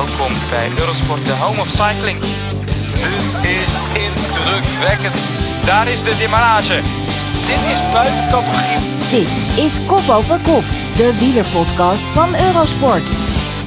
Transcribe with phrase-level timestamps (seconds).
[0.00, 2.18] Welkom bij Eurosport, de home of cycling.
[3.06, 3.72] Dit is
[4.06, 5.16] indrukwekkend.
[5.66, 6.78] Daar is de demarrage.
[7.50, 8.80] Dit is buiten categorie.
[9.16, 9.32] Dit
[9.64, 10.64] is Kop Over Kop,
[10.96, 13.06] de wielerpodcast van Eurosport.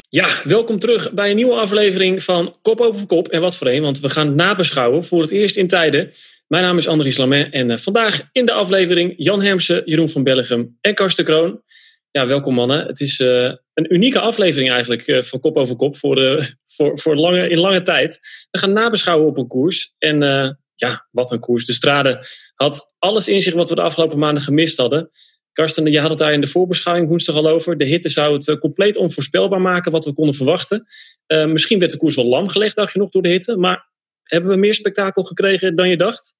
[0.08, 3.28] Ja, welkom terug bij een nieuwe aflevering van Kop Over Kop.
[3.28, 6.12] En wat voor een, want we gaan nabeschouwen voor het eerst in tijden.
[6.46, 10.22] Mijn naam is Andries Lamet en uh, vandaag in de aflevering Jan Hermsen, Jeroen van
[10.22, 11.60] Bellegem en Karsten Kroon.
[12.16, 12.86] Ja, welkom mannen.
[12.86, 17.16] Het is uh, een unieke aflevering eigenlijk uh, van Kop Over Kop voor, voor, voor
[17.16, 18.18] lange, in lange tijd.
[18.50, 19.94] We gaan nabeschouwen op een koers.
[19.98, 20.18] En
[20.74, 21.64] ja, wat een koers.
[21.64, 25.10] De Strade had alles in zich wat we de afgelopen maanden gemist hadden.
[25.52, 27.78] Karsten, je had het daar in de voorbeschouwing woensdag al over.
[27.78, 30.86] De hitte zou het compleet onvoorspelbaar maken wat we konden verwachten.
[31.26, 33.56] misschien werd de koers wel lam gelegd, dacht je nog, door de hitte.
[33.56, 33.90] Maar
[34.22, 36.34] hebben we meer spektakel gekregen dan je dacht?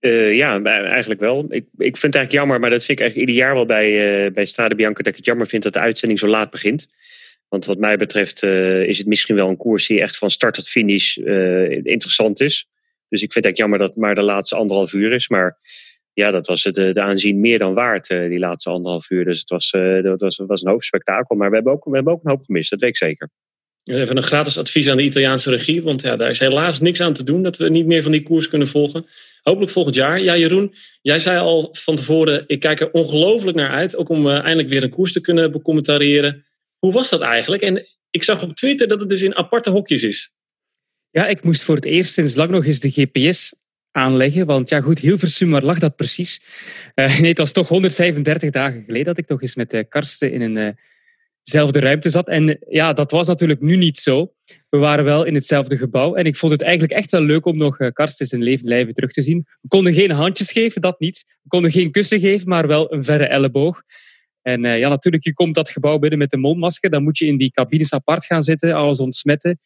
[0.00, 1.44] Uh, ja, eigenlijk wel.
[1.48, 4.24] Ik, ik vind het eigenlijk jammer, maar dat vind ik eigenlijk ieder jaar wel bij,
[4.26, 6.86] uh, bij Strade Bianca, dat ik het jammer vind dat de uitzending zo laat begint.
[7.48, 10.54] Want wat mij betreft uh, is het misschien wel een koers die echt van start
[10.54, 12.68] tot finish interessant is.
[13.08, 15.28] Dus ik vind het eigenlijk jammer dat het maar de laatste anderhalf uur is.
[15.28, 15.58] Maar
[16.12, 19.24] ja, dat was de, de aanzien meer dan waard, die laatste anderhalf uur.
[19.24, 19.70] Dus het was,
[20.02, 21.36] dat was, was een hoop spektakel.
[21.36, 23.30] Maar we hebben, ook, we hebben ook een hoop gemist, dat weet ik zeker.
[23.88, 27.12] Even een gratis advies aan de Italiaanse regie, want ja, daar is helaas niks aan
[27.12, 29.06] te doen dat we niet meer van die koers kunnen volgen.
[29.42, 30.22] Hopelijk volgend jaar.
[30.22, 34.26] Ja, Jeroen, jij zei al van tevoren, ik kijk er ongelooflijk naar uit, ook om
[34.26, 36.44] uh, eindelijk weer een koers te kunnen becommentariëren.
[36.78, 37.62] Hoe was dat eigenlijk?
[37.62, 40.34] En ik zag op Twitter dat het dus in aparte hokjes is.
[41.10, 43.54] Ja, ik moest voor het eerst sinds lang nog eens de GPS
[43.90, 44.46] aanleggen.
[44.46, 46.40] Want ja, goed, Hilversum, waar lag dat precies?
[46.94, 50.32] Uh, nee, het was toch 135 dagen geleden dat ik nog eens met uh, Karsten
[50.32, 50.78] in een
[51.50, 52.28] dezelfde ruimte zat.
[52.28, 54.32] En ja, dat was natuurlijk nu niet zo.
[54.68, 56.14] We waren wel in hetzelfde gebouw.
[56.14, 58.94] En ik vond het eigenlijk echt wel leuk om nog uh, Karsten zijn levend lijven
[58.94, 59.46] terug te zien.
[59.60, 61.24] We konden geen handjes geven, dat niet.
[61.42, 63.82] We konden geen kussen geven, maar wel een verre elleboog.
[64.42, 66.90] En uh, ja, natuurlijk, je komt dat gebouw binnen met een mondmasker.
[66.90, 69.60] Dan moet je in die cabines apart gaan zitten, alles ontsmetten.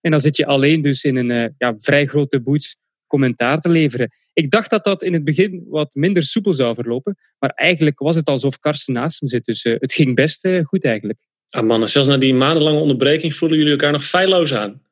[0.00, 2.76] En dan zit je alleen dus in een uh, ja, vrij grote boots
[3.16, 4.12] commentaar te leveren.
[4.32, 7.18] Ik dacht dat dat in het begin wat minder soepel zou verlopen.
[7.38, 9.44] Maar eigenlijk was het alsof Karsten naast hem zit.
[9.44, 11.18] Dus het ging best goed eigenlijk.
[11.50, 14.84] Ah mannen, zelfs na die maandenlange onderbreking voelen jullie elkaar nog feilloos aan.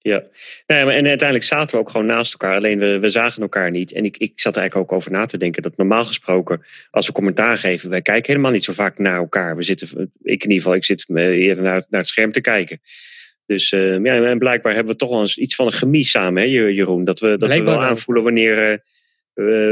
[0.00, 0.22] Ja,
[0.66, 2.56] nee, maar en uiteindelijk zaten we ook gewoon naast elkaar.
[2.56, 3.92] Alleen we, we zagen elkaar niet.
[3.92, 7.06] En ik, ik zat er eigenlijk ook over na te denken dat normaal gesproken, als
[7.06, 9.56] we commentaar geven, wij kijken helemaal niet zo vaak naar elkaar.
[9.56, 9.88] We zitten,
[10.22, 12.80] ik in ieder geval, ik zit eerder naar, naar het scherm te kijken.
[13.48, 16.42] Dus uh, ja, en blijkbaar hebben we toch wel eens iets van een gemies samen,
[16.42, 17.04] hè, Jeroen?
[17.04, 18.76] Dat we, dat we wel aanvoelen wanneer uh,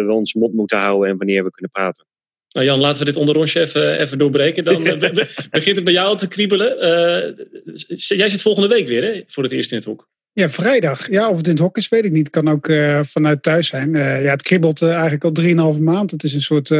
[0.07, 2.07] we ons mond moeten houden en wanneer we kunnen praten.
[2.49, 4.65] Nou Jan, laten we dit onder onsje even, even doorbreken.
[4.65, 4.83] Dan
[5.51, 6.77] begint het bij jou te kriebelen.
[6.77, 7.47] Uh,
[7.97, 10.09] jij zit volgende week weer hè, voor het eerst in het hok.
[10.33, 11.11] Ja, vrijdag.
[11.11, 12.27] Ja, of het in het hok is, weet ik niet.
[12.27, 13.95] Het kan ook uh, vanuit thuis zijn.
[13.95, 16.11] Uh, ja, het kribbelt eigenlijk al 3,5 maand.
[16.11, 16.73] Het is een soort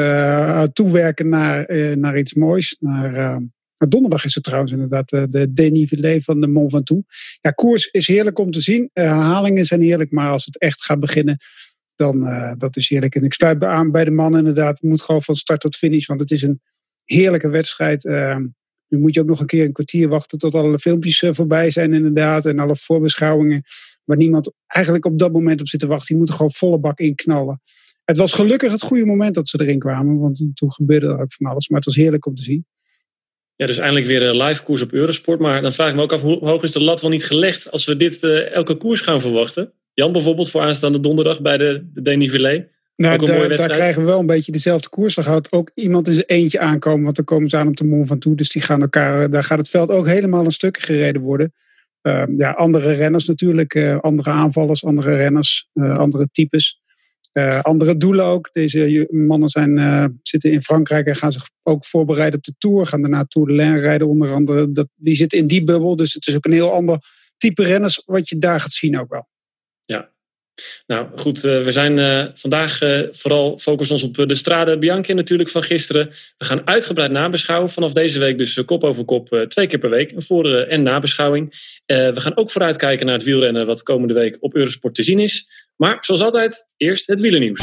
[0.75, 1.67] toewerken naar,
[1.99, 2.77] naar iets moois.
[2.81, 3.41] Naar,
[3.79, 7.39] donderdag is het trouwens inderdaad de dénivelé van de Mont Ventoux.
[7.41, 8.91] Ja, koers is heerlijk om te zien.
[8.93, 11.39] herhalingen zijn heerlijk, maar als het echt gaat beginnen
[11.97, 13.15] dan uh, dat is heerlijk.
[13.15, 14.79] En ik sluit aan bij de man inderdaad.
[14.79, 16.61] Het moet gewoon van start tot finish, want het is een
[17.05, 18.05] heerlijke wedstrijd.
[18.05, 18.37] Uh,
[18.89, 21.95] nu moet je ook nog een keer een kwartier wachten tot alle filmpjes voorbij zijn
[21.95, 22.45] inderdaad.
[22.45, 23.63] En alle voorbeschouwingen
[24.05, 26.07] waar niemand eigenlijk op dat moment op zit te wachten.
[26.07, 27.61] Die moeten gewoon volle bak inknallen.
[28.05, 31.33] Het was gelukkig het goede moment dat ze erin kwamen, want toen gebeurde er ook
[31.33, 31.69] van alles.
[31.69, 32.67] Maar het was heerlijk om te zien.
[33.57, 35.41] Ja, dus eindelijk weer een live koers op Eurosport.
[35.41, 37.71] Maar dan vraag ik me ook af, hoe hoog is de lat wel niet gelegd
[37.71, 38.23] als we dit
[38.53, 39.73] elke koers gaan verwachten?
[39.95, 42.69] Jan bijvoorbeeld voor aanstaande donderdag bij de, de Denivelé.
[42.97, 45.15] Nou, daar, daar, krijgen we wel een beetje dezelfde koers.
[45.15, 47.85] Dan gaat ook iemand in zijn eentje aankomen, want dan komen ze aan op de
[47.85, 48.35] Mont van toe.
[48.35, 51.55] Dus die gaan elkaar, daar gaat het veld ook helemaal een stuk gereden worden.
[52.03, 56.81] Uh, ja, andere renners natuurlijk, uh, andere aanvallers, andere renners, andere types.
[57.37, 58.53] Eh, andere doelen ook.
[58.53, 62.87] Deze mannen zijn, zitten in Frankrijk en gaan zich ook voorbereiden op de Tour.
[62.87, 64.73] Gaan daarna Tour de Lain rijden onder andere.
[64.73, 66.99] Dat, die zitten in die bubbel, dus het is ook een heel ander
[67.37, 69.29] type renners wat je daar gaat zien ook wel.
[69.81, 70.11] Ja.
[70.87, 72.79] Nou goed, uh, we zijn vandaag
[73.11, 76.09] vooral focussen ons op de Strade Bianchi natuurlijk van gisteren.
[76.39, 77.71] We gaan uitgebreid nabeschouwen.
[77.71, 80.13] Vanaf deze week dus kop over kop twee keer per week.
[80.13, 81.51] Een voor- en nabeschouwing.
[81.87, 85.65] we gaan ook vooruitkijken naar het wielrennen wat komende week op Eurosport te zien is.
[85.77, 87.61] Maar zoals altijd, eerst het wielernieuws.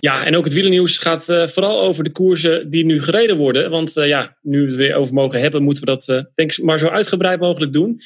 [0.00, 3.70] Ja, en ook het wielernieuws gaat uh, vooral over de koersen die nu gereden worden.
[3.70, 6.52] Want uh, ja, nu we het weer over mogen hebben, moeten we dat uh, denk
[6.52, 8.00] ik maar zo uitgebreid mogelijk doen.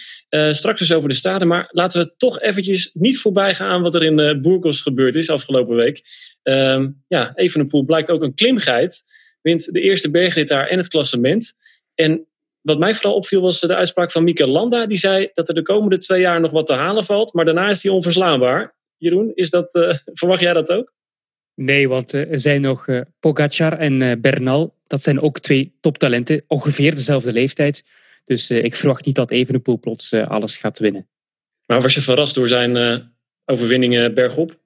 [0.50, 3.94] straks dus over de staden, maar laten we toch eventjes niet voorbij gaan aan wat
[3.94, 6.02] er in Burgos gebeurd is afgelopen week.
[6.42, 9.02] Ehm, ja, Evenepoel blijkt ook een klimgeit.
[9.42, 11.52] Wint de eerste bergrit daar en het klassement.
[11.94, 12.26] En
[12.62, 14.86] wat mij vooral opviel was de uitspraak van Mikel Landa.
[14.86, 17.70] Die zei dat er de komende twee jaar nog wat te halen valt, maar daarna
[17.70, 18.74] is hij onverslaanbaar.
[18.96, 19.70] Jeroen, is dat,
[20.20, 20.92] verwacht jij dat ook?
[21.54, 24.74] Nee, want er zijn nog uh, Pogacar en Bernal.
[24.86, 27.84] Dat zijn ook twee toptalenten, ongeveer dezelfde leeftijd.
[28.24, 31.08] Dus ik verwacht niet dat Evenepoel plots alles gaat winnen.
[31.66, 33.02] Maar was je verrast door zijn
[33.44, 34.60] overwinningen bergop?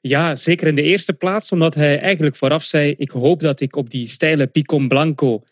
[0.00, 3.76] Ja, zeker in de eerste plaats, omdat hij eigenlijk vooraf zei: Ik hoop dat ik
[3.76, 5.42] op die steile Picon Blanco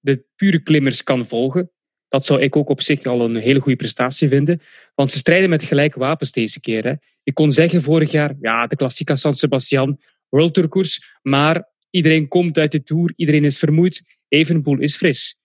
[0.00, 1.70] de pure klimmers kan volgen.
[2.08, 4.60] Dat zou ik ook op zich al een hele goede prestatie vinden.
[4.94, 6.84] Want ze strijden met gelijke wapens deze keer.
[6.84, 6.94] Hè.
[7.22, 12.28] Je kon zeggen vorig jaar, ja, de Klassica San Sebastian, World Tour koers, maar iedereen
[12.28, 15.38] komt uit de Tour, iedereen is vermoeid, Evenpoel is fris.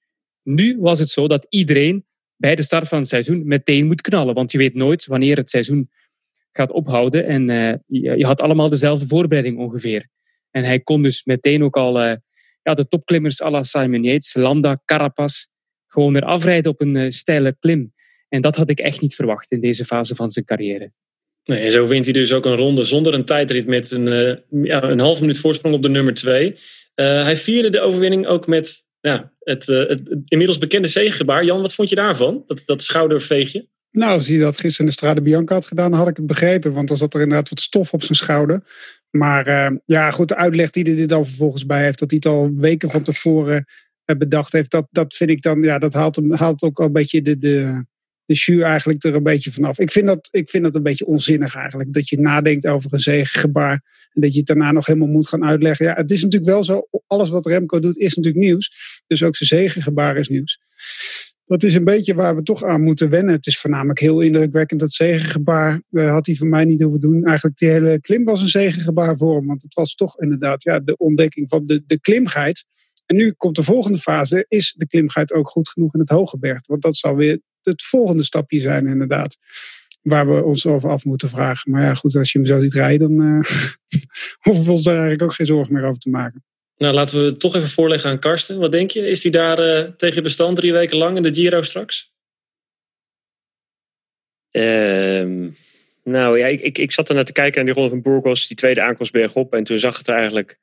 [0.44, 2.06] Nu was het zo dat iedereen
[2.36, 5.50] bij de start van het seizoen meteen moet knallen, want je weet nooit wanneer het
[5.50, 5.90] seizoen
[6.52, 7.26] gaat ophouden.
[7.26, 7.74] En uh,
[8.18, 10.08] je, had allemaal dezelfde voorbereiding ongeveer.
[10.52, 12.16] En hij kon dus meteen ook al uh,
[12.66, 15.46] ja, de topklimmers à la Simon Yates, Landa, Carapaz,
[15.88, 17.94] gewoon weer afrijden op een uh, steile klim.
[18.30, 20.92] En dat had ik echt niet verwacht in deze fase van zijn carrière.
[21.44, 24.84] Nee, en zo wint hij dus ook een ronde zonder een tijdrit met een, ja,
[24.84, 26.56] een half minuut voorsprong op de nummer twee.
[26.96, 31.46] hij vierde de overwinning ook met ja, het, het, het, inmiddels bekende zegengebaar.
[31.46, 32.44] Jan, wat vond je daarvan?
[32.46, 33.68] Dat, dat schouderveegje?
[33.92, 36.74] Nou, als hij dat gisteren in de Strade Bianca had gedaan, had ik het begrepen.
[36.74, 38.64] Want dan zat er inderdaad wat stof op zijn schouder.
[39.16, 42.20] Maar uh, ja, goed, de uitleg die hij er dan vervolgens bij heeft, dat hij
[42.24, 43.66] het al weken van tevoren
[44.06, 46.86] uh, bedacht heeft, dat, dat vind ik dan, ja, dat haalt, hem, haalt ook al
[46.86, 47.86] een beetje de, de,
[48.26, 49.80] de jus eigenlijk er een beetje vanaf.
[49.80, 53.00] Ik vind, dat, ik vind dat een beetje onzinnig eigenlijk, dat je nadenkt over een
[53.00, 55.86] zegengebaar en dat je het daarna nog helemaal moet gaan uitleggen.
[55.86, 58.72] Ja, het is natuurlijk wel zo, alles wat Remco doet is natuurlijk nieuws.
[59.08, 60.60] Dus ook zijn zegengebaar is nieuws
[61.46, 63.34] dat is een beetje waar we toch aan moeten wennen.
[63.34, 64.80] Het is voornamelijk heel indrukwekkend.
[64.80, 67.24] Dat zegengebaar uh, had hij voor mij niet hoeven doen.
[67.24, 69.48] Eigenlijk die hele klim was een zegengebaar voor hem.
[69.48, 72.66] Want het was toch inderdaad ja, de ontdekking van de, de klimheid.
[73.06, 74.46] En nu komt de volgende fase.
[74.48, 76.68] Is de klimheid ook goed genoeg in het Hogeberg?
[76.68, 79.38] Want dat zal weer het volgende stapje zijn inderdaad.
[80.02, 81.72] Waar we ons over af moeten vragen.
[81.72, 83.16] Maar ja goed, als je hem zo ziet rijden.
[83.16, 83.44] Dan uh,
[84.46, 86.44] hoeven we ons daar eigenlijk ook geen zorgen meer over te maken.
[86.78, 88.60] Nou, laten we het toch even voorleggen aan Karsten.
[88.60, 89.08] Wat denk je?
[89.08, 92.14] Is hij daar uh, tegen bestand drie weken lang in de Giro straks?
[94.52, 95.54] Um,
[96.04, 98.48] nou ja, ik, ik, ik zat er naar te kijken aan die Ronde van Burgos,
[98.48, 99.54] die tweede aankomst bergop.
[99.54, 100.60] En toen zag het er eigenlijk,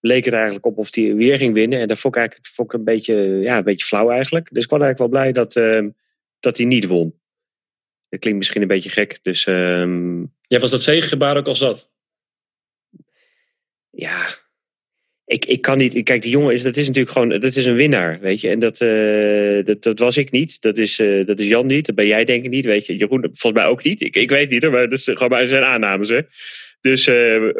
[0.00, 1.80] leek het eigenlijk op of hij weer ging winnen.
[1.80, 4.48] En dat vond ik eigenlijk vond ik een, beetje, ja, een beetje flauw eigenlijk.
[4.52, 5.90] Dus ik was eigenlijk wel blij dat, uh,
[6.40, 7.20] dat hij niet won.
[8.08, 9.18] Dat klinkt misschien een beetje gek.
[9.22, 10.34] Dus, um...
[10.48, 11.90] Ja, was dat zegengebaar ook al zat?
[13.90, 14.26] Ja,
[15.26, 16.02] ik, ik kan niet.
[16.02, 17.28] Kijk, die jongen is, dat is natuurlijk gewoon.
[17.28, 18.48] Dat is een winnaar, weet je.
[18.48, 20.60] En dat, uh, dat, dat was ik niet.
[20.60, 21.86] Dat is, uh, dat is Jan niet.
[21.86, 22.96] Dat ben jij denk ik niet, weet je.
[22.96, 24.00] Jeroen volgens mij ook niet.
[24.00, 26.20] Ik, ik weet niet hoor, maar dat is gewoon maar zijn aannames, hè.
[26.80, 27.52] Dus uh,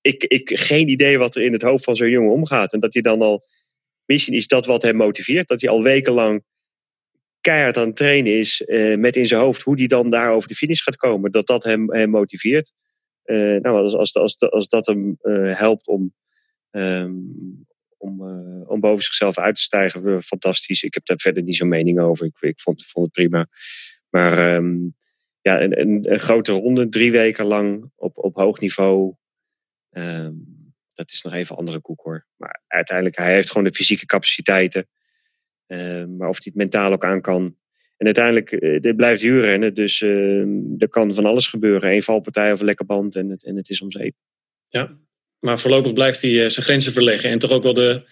[0.00, 2.72] ik, ik geen idee wat er in het hoofd van zo'n jongen omgaat.
[2.72, 3.44] En dat hij dan al.
[4.04, 5.48] Misschien is dat wat hem motiveert.
[5.48, 6.42] Dat hij al wekenlang
[7.40, 8.62] keihard aan het trainen is.
[8.96, 11.30] met in zijn hoofd hoe hij dan daar over de finish gaat komen.
[11.30, 12.72] Dat dat hem, hem motiveert.
[13.24, 15.16] nou, als, als, als, als dat hem
[15.56, 16.14] helpt om
[16.76, 17.66] Um,
[18.04, 20.22] om, uh, om boven zichzelf uit te stijgen.
[20.22, 20.82] Fantastisch.
[20.82, 22.26] Ik heb daar verder niet zo'n mening over.
[22.26, 23.46] Ik, ik vond, vond het prima.
[24.08, 24.96] Maar um,
[25.40, 29.14] ja, een, een, een, grote ronde, drie weken lang op, op hoog niveau.
[29.90, 32.26] Um, dat is nog even andere koek hoor.
[32.36, 34.88] Maar uiteindelijk, hij heeft gewoon de fysieke capaciteiten.
[36.16, 37.56] maar of hij het mentaal ook aan kan.
[37.96, 39.74] En uiteindelijk, uh, dit blijft huurrennen.
[39.74, 40.02] Dus
[40.78, 41.92] er kan van alles gebeuren.
[41.92, 44.14] Eén valpartij of een lekker band en het, en het is om zeep.
[44.68, 44.98] Ja,
[45.44, 48.02] maar voorlopig blijft hij uh, zijn grenzen verleggen en toch ook wel de,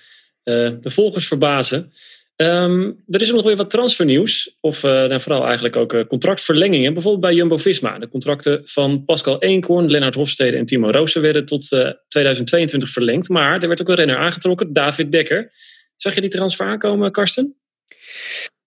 [0.45, 1.93] uh, de volgers verbazen.
[2.37, 6.93] Um, er is ook nog weer wat transfernieuws, of uh, nou, vooral eigenlijk ook contractverlengingen.
[6.93, 7.99] Bijvoorbeeld bij Jumbo-Visma.
[7.99, 11.69] De contracten van Pascal Eenkorn, Lennart Hofstede en Timo Roosen werden tot
[12.09, 13.29] 2022 verlengd.
[13.29, 15.53] Maar er werd ook een renner aangetrokken, David Dekker.
[15.97, 17.57] Zag je die transfer aankomen, Karsten?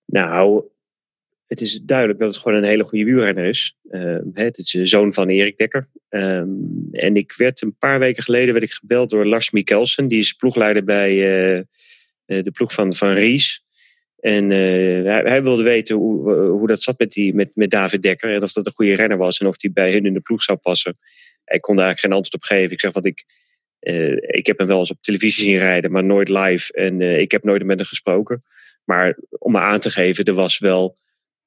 [0.06, 0.64] Nou,
[1.48, 3.78] het is duidelijk dat het gewoon een hele goede wielrenner is.
[3.92, 5.90] Uh, het is de zoon van Erik Dekker.
[6.10, 10.08] Um, en ik werd een paar weken geleden werd ik gebeld door Lars Mikkelsen.
[10.08, 11.62] Die is ploegleider bij uh,
[12.26, 13.64] de ploeg van, van Ries.
[14.20, 18.34] En hij, hij, wilde weten hoe, hoe dat zat met, die, met, met David Dekker.
[18.34, 20.44] En of dat een goede renner was en of hij bij hun in de ploeg
[20.44, 20.98] zou passen.
[21.46, 22.72] Ik kon daar eigenlijk geen antwoord op geven.
[22.72, 23.24] Ik zeg wat ik.
[24.28, 26.74] ik heb hem wel eens op televisie zien rijden, maar nooit live.
[26.74, 28.40] En ik heb nooit met hem gesproken.
[28.84, 30.98] Maar om me aan te geven, er was wel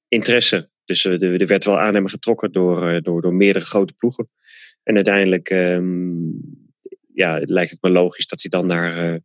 [0.08, 0.70] interesse.
[0.84, 4.30] Dus uh, er, werd wel aan hem getrokken door, uh, door, door meerdere grote ploegen.
[4.82, 6.40] En uiteindelijk um,
[7.14, 9.18] ja, lijkt het me logisch dat hij dan naar uh,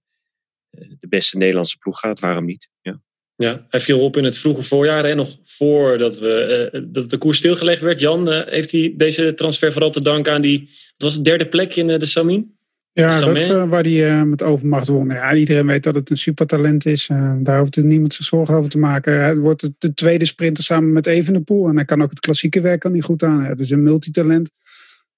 [1.00, 2.20] de beste Nederlandse ploeg gaat.
[2.20, 2.70] Waarom niet?
[2.82, 3.02] Ja.
[3.36, 5.06] Ja, hij viel op in het vroege voorjaar.
[5.06, 8.00] Hè, nog voordat we, dat de koers stilgelegd werd.
[8.00, 10.60] Jan, heeft hij deze transfer vooral te danken aan die...
[10.98, 12.58] Wat was derde plek in de Samin?
[12.94, 15.10] Ja, dat, uh, waar hij uh, met overmacht won.
[15.10, 17.10] Ja, iedereen weet dat het een supertalent is.
[17.10, 19.20] Uh, daar hoeft niemand zich zorgen over te maken.
[19.20, 21.68] Hij wordt de tweede sprinter samen met Evenepoel.
[21.68, 23.44] En hij kan ook het klassieke werk kan niet goed aan.
[23.44, 24.52] Het is een multitalent.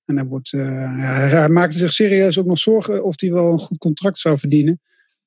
[0.05, 3.59] En hij, wordt, ja, hij maakte zich serieus ook nog zorgen of hij wel een
[3.59, 4.81] goed contract zou verdienen.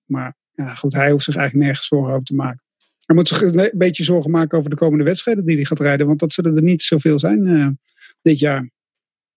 [0.05, 2.62] Maar ja, goed, hij hoeft zich eigenlijk nergens zorgen over te maken.
[3.07, 6.07] hij moet zich een beetje zorgen maken over de komende wedstrijden die hij gaat rijden.
[6.07, 7.78] Want dat zullen er niet zoveel zijn
[8.23, 8.71] dit jaar.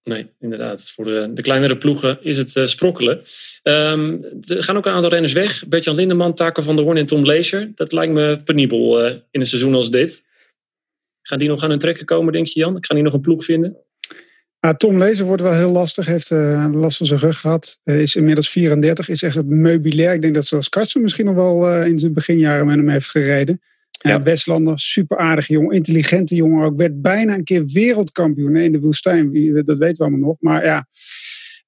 [0.04, 0.92] Nee, inderdaad.
[0.92, 3.22] Voor de, de kleinere ploegen is het uh, sprokkelen.
[3.64, 5.68] Um, er gaan ook een aantal renners weg.
[5.68, 7.72] Bertjan Lindeman, Taken van der Hoorn en Tom Lezer.
[7.76, 10.24] Dat lijkt me penibel uh, in een seizoen als dit.
[11.22, 12.78] Gaan die nog aan hun trekken komen, denk je Jan?
[12.80, 13.78] Gaan die nog een ploeg vinden?
[14.60, 16.06] Ah, Tom Lezer wordt wel heel lastig.
[16.06, 17.80] Heeft uh, last van zijn rug gehad.
[17.84, 19.10] is inmiddels 34.
[19.10, 20.14] Is echt het meubilair.
[20.14, 23.62] Ik denk dat zoals Karsten misschien nog wel in zijn beginjaren met hem heeft gereden.
[23.92, 24.24] Ja.
[24.24, 26.78] Westlander, super aardige jongen, intelligente jongen ook.
[26.78, 29.34] Werd bijna een keer wereldkampioen in de woestijn.
[29.66, 30.38] Dat weten we allemaal nog.
[30.40, 30.88] Maar ja,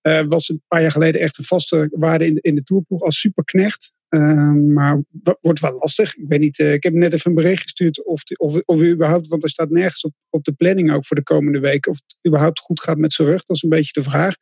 [0.01, 3.01] uh, was een paar jaar geleden echt een vaste waarde in de, in de toerploeg
[3.01, 3.93] als superknecht.
[4.09, 5.03] Uh, maar
[5.41, 6.15] wordt wel lastig.
[6.15, 8.91] Ik weet niet, uh, ik heb net even een bericht gestuurd of, of, of u
[8.91, 11.97] überhaupt, want er staat nergens op, op de planning ook voor de komende weken, of
[12.05, 13.43] het überhaupt goed gaat met zijn rug.
[13.43, 14.35] Dat is een beetje de vraag.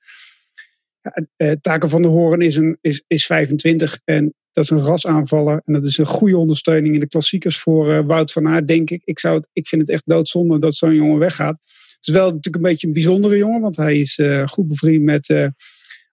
[1.02, 4.84] Ja, uh, Taken van de Horen is, een, is, is 25 en dat is een
[4.84, 5.62] rasaanvaller.
[5.66, 8.90] En dat is een goede ondersteuning in de klassiekers voor uh, Wout van Aert, denk
[8.90, 9.02] ik.
[9.04, 11.60] Ik, zou het, ik vind het echt doodzonde dat zo'n jongen weggaat.
[11.66, 15.04] Het is wel natuurlijk een beetje een bijzondere jongen, want hij is uh, goed bevriend
[15.04, 15.48] met uh,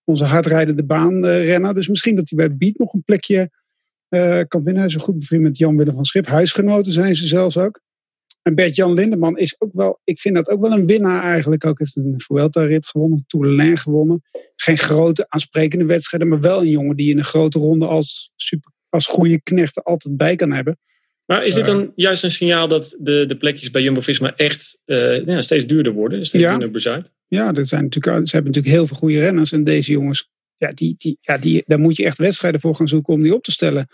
[0.05, 1.75] onze hardrijdende baanrenner.
[1.75, 3.51] Dus misschien dat hij bij Beat nog een plekje
[4.49, 4.77] kan winnen.
[4.77, 6.27] Hij is een goed bevriend met Jan-Willem van Schip.
[6.27, 7.81] Huisgenoten zijn ze zelfs ook.
[8.49, 11.65] En Bert-Jan Lindeman is ook wel, ik vind dat ook wel een winnaar eigenlijk.
[11.65, 14.23] Ook heeft een Vuelta-rit gewonnen, Tour de Lain gewonnen.
[14.57, 18.73] Geen grote aansprekende wedstrijden, maar wel een jongen die in een grote ronde als, super,
[18.89, 20.79] als goede knecht altijd bij kan hebben.
[21.25, 25.27] Maar is dit dan juist een signaal dat de, de plekjes bij Jumbo-Visma echt uh,
[25.27, 26.27] ja, steeds duurder worden?
[26.27, 26.51] Steeds ja.
[26.51, 27.13] duurder bezuid?
[27.27, 29.53] Ja, er zijn natuurlijk, ze hebben natuurlijk heel veel goede renners.
[29.53, 32.89] En deze jongens, ja, die, die, ja, die, daar moet je echt wedstrijden voor gaan
[32.89, 33.89] zoeken om die op te stellen.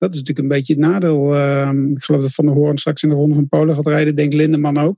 [0.00, 1.34] Dat is natuurlijk een beetje het nadeel.
[1.34, 4.14] Uh, ik geloof dat Van der Hoorn straks in de Ronde van Polen gaat rijden.
[4.14, 4.96] Denk Lindeman ook.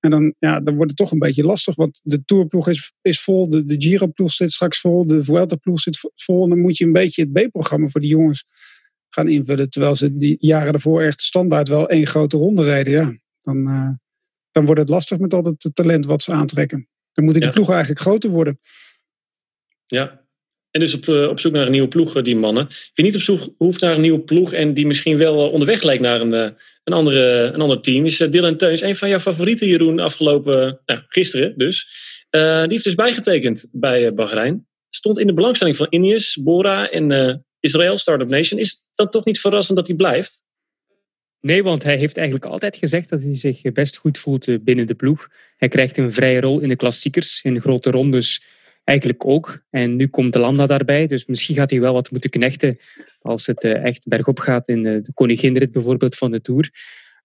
[0.00, 1.74] En dan, ja, dan wordt het toch een beetje lastig.
[1.74, 3.50] Want de Tourploeg is, is vol.
[3.50, 5.06] De, de Giro-ploeg zit straks vol.
[5.06, 6.42] De Vuelta-ploeg zit vol.
[6.42, 8.44] En dan moet je een beetje het B-programma voor die jongens
[9.08, 9.70] gaan invullen.
[9.70, 12.92] Terwijl ze die jaren daarvoor echt standaard wel één grote ronde rijden.
[12.92, 13.90] Ja, dan, uh,
[14.50, 16.88] dan wordt het lastig met al het talent wat ze aantrekken.
[17.12, 17.50] Dan moet die ja.
[17.50, 18.60] ploeg eigenlijk groter worden.
[19.86, 20.25] Ja,
[20.76, 22.66] en dus op, op zoek naar een nieuwe ploeg, die mannen.
[22.94, 26.02] Wie niet op zoek hoeft naar een nieuwe ploeg en die misschien wel onderweg lijkt
[26.02, 26.32] naar een,
[26.84, 28.80] een, andere, een ander team, is Dylan Teuns.
[28.80, 31.88] Een van jouw favorieten, Jeroen, afgelopen, nou, gisteren dus.
[32.30, 34.66] Die heeft dus bijgetekend bij Bahrein.
[34.90, 38.60] Stond in de belangstelling van Ineos, Bora en Israël, Startup Nation.
[38.60, 40.44] Is dat toch niet verrassend dat hij blijft?
[41.40, 44.94] Nee, want hij heeft eigenlijk altijd gezegd dat hij zich best goed voelt binnen de
[44.94, 45.28] ploeg.
[45.56, 48.44] Hij krijgt een vrije rol in de klassiekers, in de grote rondes
[48.86, 49.62] eigenlijk ook.
[49.70, 52.78] En nu komt de Landa daarbij, dus misschien gaat hij wel wat moeten knechten
[53.20, 56.70] als het echt bergop gaat in de koninginrit bijvoorbeeld van de Tour.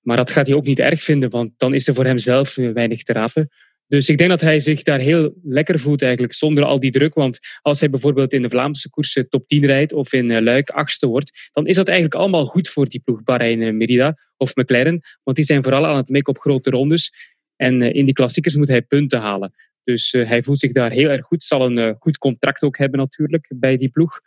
[0.02, 3.04] Maar dat gaat hij ook niet erg vinden, want dan is er voor hemzelf weinig
[3.04, 3.50] te rapen.
[3.88, 7.14] Dus ik denk dat hij zich daar heel lekker voelt eigenlijk, zonder al die druk.
[7.14, 11.08] Want als hij bijvoorbeeld in de Vlaamse koersen top 10 rijdt of in Luik achtste
[11.08, 15.02] wordt, dan is dat eigenlijk allemaal goed voor die ploeg Bahrein Merida of McLaren.
[15.24, 17.14] Want die zijn vooral aan het mikken op grote rondes.
[17.56, 19.54] En in die klassiekers moet hij punten halen.
[19.84, 21.44] Dus uh, hij voelt zich daar heel erg goed.
[21.44, 24.20] Zal een uh, goed contract ook hebben natuurlijk bij die ploeg.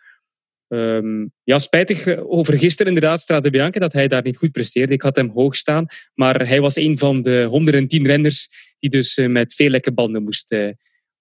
[0.69, 4.93] Um, ja, spijtig over gisteren inderdaad, Strade Bianca, dat hij daar niet goed presteerde.
[4.93, 9.17] Ik had hem hoog staan, maar hij was een van de 110 renners die dus
[9.17, 10.57] met veel lekke banden moest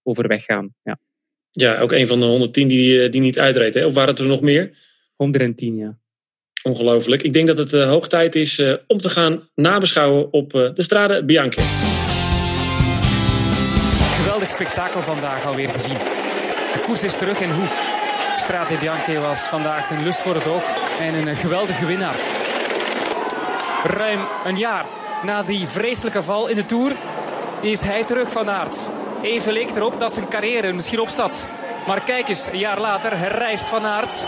[0.03, 0.75] overweg gaan.
[0.83, 0.99] Ja.
[1.51, 3.73] ja, ook een van de 110 die, die niet uitreed.
[3.73, 3.85] Hè?
[3.85, 4.77] Of waren het er nog meer?
[5.15, 5.97] 110, ja.
[6.63, 7.23] Ongelooflijk.
[7.23, 11.92] Ik denk dat het hoog tijd is om te gaan nabeschouwen op de Strade Bianca
[14.43, 15.97] geweldig spektakel vandaag alweer gezien.
[16.73, 17.67] De koers is terug en hoe?
[18.35, 20.63] Strade Bianche was vandaag een lust voor het oog
[20.99, 22.15] en een geweldige winnaar.
[23.83, 24.85] Ruim een jaar
[25.21, 26.91] na die vreselijke val in de Tour
[27.61, 28.89] is hij terug van aard.
[29.21, 31.47] Even leek erop dat zijn carrière misschien op zat.
[31.87, 34.27] Maar kijk eens, een jaar later herrijst Van Aert.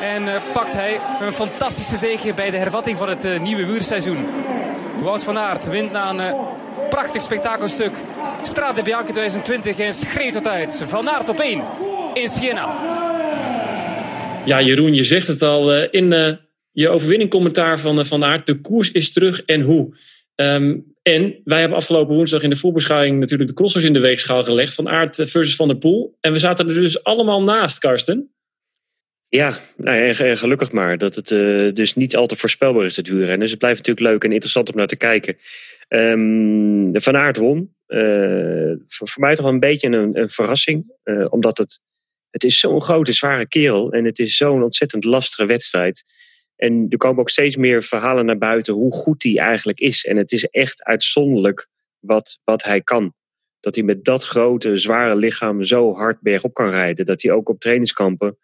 [0.00, 4.26] En uh, pakt hij een fantastische zege bij de hervatting van het uh, nieuwe wielerseizoen.
[5.00, 6.32] Wout van Aert wint na een uh,
[6.92, 7.94] prachtig spektakelstuk
[8.42, 10.82] Strade Bianca 2020 en schreeuwt het uit.
[10.84, 11.62] Van Aert op 1
[12.14, 12.64] in Siena.
[14.44, 16.32] Ja, Jeroen, je zegt het al uh, in uh,
[16.72, 18.46] je overwinningcommentaar van uh, Van Aert.
[18.46, 19.96] De koers is terug en hoe.
[20.34, 24.44] Um, en wij hebben afgelopen woensdag in de voorbeschouwing natuurlijk de crossers in de weegschaal
[24.44, 24.74] gelegd.
[24.74, 26.16] Van Aert versus Van der Poel.
[26.20, 28.30] En we zaten er dus allemaal naast, Karsten.
[29.28, 33.08] Ja, nou ja, gelukkig maar dat het uh, dus niet al te voorspelbaar is, het
[33.08, 33.38] wielrennen.
[33.38, 35.36] Dus het blijft natuurlijk leuk en interessant om naar te kijken.
[35.94, 37.74] Um, de Van Aert won.
[37.88, 40.92] Uh, voor, mij toch wel een beetje een, een verrassing.
[41.04, 41.80] Uh, omdat het,
[42.30, 43.92] het is zo'n grote, zware kerel.
[43.92, 46.04] En het is zo'n ontzettend lastige wedstrijd.
[46.56, 50.04] En er komen ook steeds meer verhalen naar buiten hoe goed hij eigenlijk is.
[50.04, 51.68] En het is echt uitzonderlijk
[51.98, 53.14] wat, wat hij kan.
[53.60, 57.06] Dat hij met dat grote, zware lichaam zo hard bergop kan rijden.
[57.06, 58.38] Dat hij ook op trainingskampen...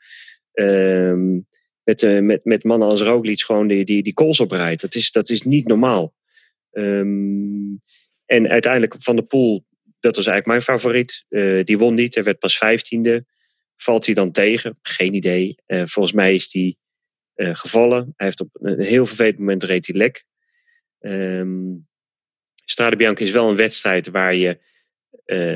[0.53, 1.47] Um,
[1.85, 4.81] met, uh, met, met mannen als Roglic gewoon die, die, die calls oprijdt.
[4.81, 6.13] Dat is, dat is niet normaal.
[6.73, 7.83] Um,
[8.27, 9.67] en uiteindelijk Van de Poel,
[10.01, 11.25] dat was eigenlijk mijn favoriet.
[11.29, 13.25] Uh, die won niet, hij werd pas vijftiende.
[13.77, 14.79] Valt hij dan tegen?
[14.83, 15.57] Geen idee.
[15.67, 16.77] Uh, volgens mij is hij
[17.53, 18.15] gevallen.
[18.17, 20.25] Hij heeft op een heel vervelend moment reed hij lek.
[21.01, 21.87] Um,
[22.65, 24.59] Strade Bianca is wel een wedstrijd waar je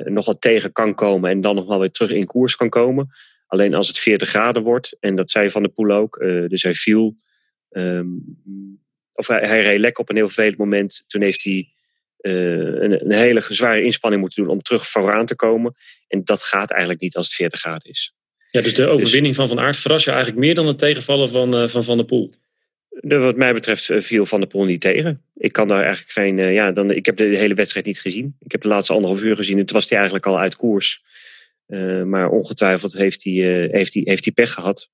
[0.05, 3.09] nog wat tegen kan komen en dan nog wel weer terug in koers kan komen.
[3.47, 6.75] Alleen als het 40 graden wordt, en dat zei Van der Poel ook, dus hij
[6.75, 7.17] viel,
[7.71, 8.39] um,
[9.15, 11.05] of hij, hij reed lek op een heel vervelend moment.
[11.07, 11.69] Toen heeft hij
[12.21, 12.33] uh,
[12.83, 15.75] een, een, hele zware inspanning moeten doen om terug vooraan te komen.
[16.09, 18.15] En dat gaat eigenlijk niet als het 40 graden is.
[18.51, 21.29] Ja, dus de overwinning dus, van Van Aert verrast je eigenlijk meer dan het tegenvallen
[21.29, 22.33] van Van, van der Poel.
[23.01, 25.23] Wat mij betreft viel Van der Poel niet tegen.
[25.35, 26.53] Ik kan daar eigenlijk geen.
[26.53, 28.37] Ja, dan, ik heb de hele wedstrijd niet gezien.
[28.41, 29.57] Ik heb de laatste anderhalf uur gezien.
[29.57, 31.03] toen was hij eigenlijk al uit koers.
[32.05, 33.33] Maar ongetwijfeld heeft hij,
[33.73, 34.91] heeft hij, heeft hij pech gehad.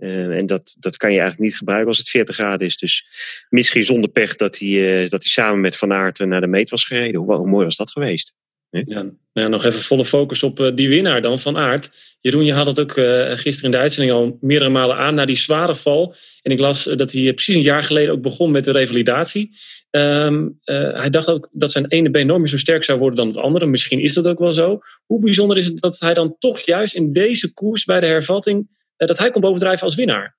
[0.00, 2.76] Uh, en dat, dat kan je eigenlijk niet gebruiken als het 40 graden is.
[2.76, 3.04] Dus
[3.48, 6.84] misschien zonder pech dat hij, dat hij samen met Van Aert naar de meet was
[6.84, 7.20] gereden.
[7.20, 8.38] Hoe, mooi was dat geweest?
[8.70, 11.90] Ja, nou ja, nog even volle focus op die winnaar dan, Van Aert.
[12.20, 12.92] Jeroen, je had het ook
[13.38, 16.14] gisteren in de uitzending al meerdere malen aan, na die zware val.
[16.42, 19.50] En ik las dat hij precies een jaar geleden ook begon met de revalidatie.
[19.90, 23.26] Um, hij dacht ook dat zijn ene been nooit meer zo sterk zou worden dan
[23.26, 23.66] het andere.
[23.66, 24.80] Misschien is dat ook wel zo.
[25.06, 28.68] Hoe bijzonder is het dat hij dan toch juist in deze koers bij de hervatting,
[29.06, 30.36] dat hij kon bovendrijven als winnaar?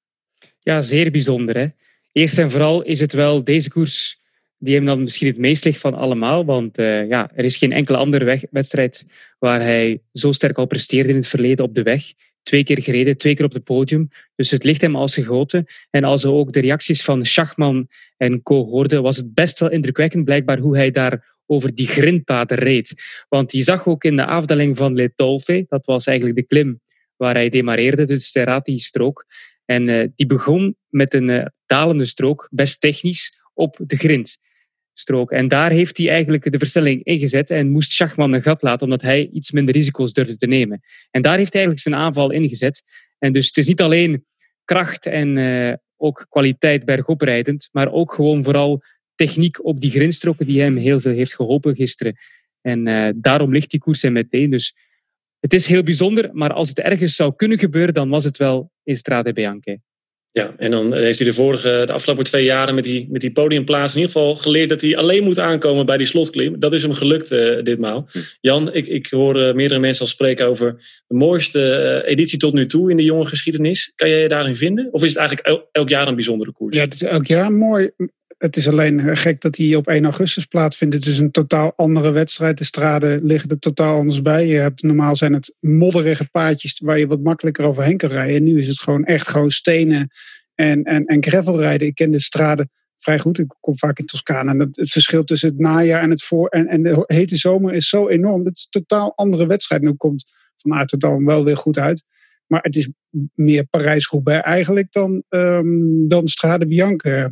[0.60, 1.58] Ja, zeer bijzonder.
[1.58, 1.68] Hè?
[2.12, 4.20] Eerst en vooral is het wel deze koers
[4.58, 6.46] die hem dan misschien het meest ligt van allemaal.
[6.46, 9.06] Want uh, ja, er is geen enkele andere wedstrijd
[9.40, 12.04] waar hij zo sterk al presteerde in het verleden op de weg.
[12.44, 14.08] Twee keer gereden, twee keer op het podium.
[14.36, 15.66] Dus het ligt hem als gegoten.
[15.90, 17.88] En als we ook de reacties van Schachman
[18.18, 22.58] en co hoorden, was het best wel indrukwekkend blijkbaar hoe hij daar over die grindpaden
[22.58, 23.04] reed.
[23.30, 26.80] Want je zag ook in de afdaling van Le Tolfe, dat was eigenlijk de klim
[27.22, 29.26] waar hij demareerde, de Sterati-strook.
[29.66, 34.38] En uh, die begon met een uh, dalende strook, best technisch, op de grind
[34.94, 35.32] strook.
[35.32, 39.02] En daar heeft hij eigenlijk de versnelling ingezet en moest Schachman een gat laten, omdat
[39.02, 40.82] hij iets minder risico's durfde te nemen.
[41.12, 42.84] En daar heeft hij eigenlijk zijn aanval ingezet.
[43.20, 44.26] En dus het is niet alleen
[44.66, 48.84] kracht en uh, ook kwaliteit bergoprijdend, maar ook gewoon vooral
[49.16, 52.18] techniek op die grindstroken die hem heel veel heeft geholpen gisteren.
[52.62, 52.84] En
[53.22, 54.50] daarom ligt die koers hem meteen.
[54.50, 54.76] Dus
[55.42, 58.72] het is heel bijzonder, maar als het ergens zou kunnen gebeuren, dan was het wel
[58.84, 59.80] in Strade Bianche.
[60.34, 63.32] Ja, en dan heeft hij de, vorige, de afgelopen twee jaren met die, met die
[63.32, 66.60] podiumplaats in ieder geval geleerd dat hij alleen moet aankomen bij die slotklim.
[66.60, 68.08] Dat is hem gelukt uh, ditmaal.
[68.12, 68.20] Hm.
[68.42, 70.76] Jan, ik, ik hoor uh, meerdere mensen al spreken over
[71.08, 71.60] de mooiste
[72.04, 73.94] uh, editie tot nu toe in de jonge geschiedenis.
[73.96, 74.88] Kan jij je daarin vinden?
[74.92, 76.76] Of is het eigenlijk elk, elk jaar een bijzondere koers?
[76.76, 77.92] Ja, het is elk jaar mooi.
[78.42, 80.96] Het is alleen gek dat hij op 1 augustus plaatsvindt.
[80.96, 82.58] Het is een totaal andere wedstrijd.
[82.58, 84.48] De straden liggen er totaal anders bij.
[84.48, 88.36] Je hebt, normaal zijn het modderige paadjes waar je wat makkelijker overheen kan rijden.
[88.36, 90.12] En nu is het gewoon echt gewoon stenen
[90.56, 91.88] en, en, en gravelrijden.
[91.88, 93.40] Ik ken de straden vrij goed.
[93.40, 94.52] Ik kom vaak in Toscane.
[94.52, 97.74] En het, het verschil tussen het najaar en, het voor, en, en de hete zomer
[97.74, 98.46] is zo enorm.
[98.46, 99.82] Het is een totaal andere wedstrijd.
[99.82, 102.04] Nu komt Van Aert er dan wel weer goed uit.
[102.48, 102.90] Maar het is
[103.34, 107.32] meer Parijs-Roubaix eigenlijk dan, um, dan Strade Bianca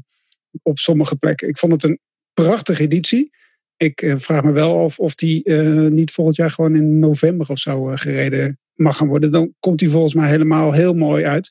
[0.64, 1.48] op sommige plekken.
[1.48, 2.00] Ik vond het een
[2.34, 3.32] prachtige editie.
[3.78, 7.50] Ik uh, vraag me wel af of die uh, niet volgend jaar gewoon in november
[7.50, 9.32] of zo uh, gereden mag gaan worden.
[9.32, 11.46] Dan komt die volgens mij helemaal heel mooi uit.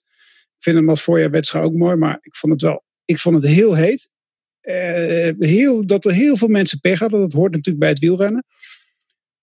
[0.56, 3.52] Ik vind hem als voorjaarwedstrijd ook mooi, maar ik vond het wel ik vond het
[3.52, 4.14] heel heet.
[5.38, 7.20] heel, dat er heel veel mensen pech hadden.
[7.20, 8.44] Dat hoort natuurlijk bij het wielrennen.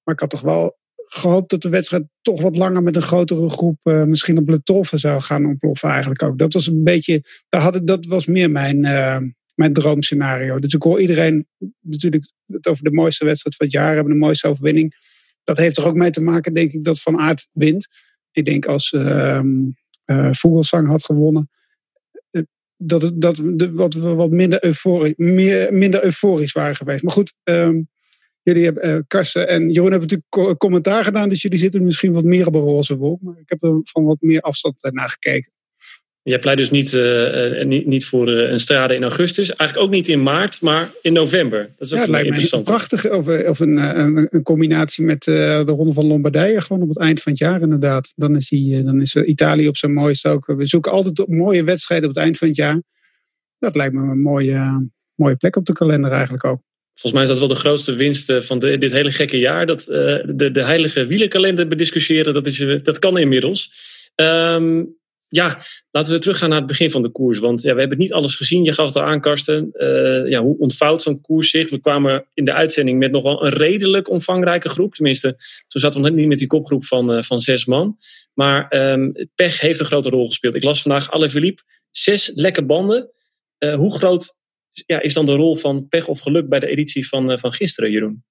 [0.04, 3.50] Maar ik had toch wel gehoopt dat de wedstrijd toch wat langer met een grotere
[3.50, 6.38] groep misschien op Le Toffe zou gaan ontploffen eigenlijk ook.
[6.38, 8.86] Dat was een beetje, daar had dat was meer mijn,
[9.56, 10.60] mijn droomscenario.
[10.60, 11.48] Dus ik hoor iedereen
[11.80, 14.94] natuurlijk het over de mooiste wedstrijd van het jaar hebben, de mooiste overwinning.
[15.44, 17.88] Dat heeft er ook mee te maken, denk ik, dat Van Aert wint.
[18.32, 19.42] Ik denk als uh,
[20.06, 21.50] uh, Vogelsang had gewonnen,
[22.32, 22.42] uh,
[22.78, 27.04] dat, dat we wat, wat minder, euforisch, meer, minder euforisch waren geweest.
[27.04, 27.90] Maar goed, um,
[28.42, 32.24] jullie hebben, uh, Karsten en Jeroen hebben natuurlijk commentaar gedaan, dus jullie zitten misschien wat
[32.24, 33.22] meer op een roze wolk.
[33.22, 35.52] Maar ik heb er van wat meer afstand naar gekeken.
[36.28, 39.54] Jij pleit dus niet, uh, niet, niet voor uh, een strade in augustus.
[39.54, 41.74] Eigenlijk ook niet in maart, maar in november.
[41.78, 42.66] Dat is ook ja, lijkt interessant.
[42.66, 43.10] prachtig.
[43.10, 45.36] Of, of een, een, een, combinatie met uh,
[45.66, 46.62] de Ronde van Lombardije.
[46.62, 48.14] Gewoon op het eind van het jaar inderdaad.
[48.16, 50.46] Dan is, die, dan is Italië op zijn mooiste ook.
[50.46, 52.82] We zoeken altijd mooie wedstrijden op het eind van het jaar.
[53.60, 56.62] Dat lijkt me een mooie, mooie plek op de kalender eigenlijk ook.
[56.94, 59.66] Volgens mij is dat wel de grootste winst van de, dit hele gekke jaar.
[59.66, 63.72] Dat de, de heilige wielerkalender bediscussiëren, dat, is, dat kan inmiddels.
[64.16, 64.96] Um,
[65.28, 65.60] ja,
[65.92, 67.40] laten we teruggaan naar het begin van de koers.
[67.40, 68.64] Want ja, we hebben niet alles gezien.
[68.64, 69.70] Je gaf het al aan, Karsten.
[69.74, 71.70] Uh, ja, hoe ontvouwt zo'n koers zich?
[71.70, 74.94] We kwamen in de uitzending met nog wel een redelijk omvangrijke groep.
[74.94, 75.36] Tenminste,
[75.68, 77.98] toen zaten we net niet met die kopgroep van, uh, van zes man.
[78.34, 80.56] Maar um, pech heeft een grote rol gespeeld.
[80.56, 81.62] Ik las vandaag Philippe
[81.92, 83.10] Zes lekke banden.
[83.58, 84.36] hoe groot
[84.86, 87.92] ja, is dan de rol van pech of geluk bij de editie van, van gisteren,
[87.92, 88.24] Jeroen?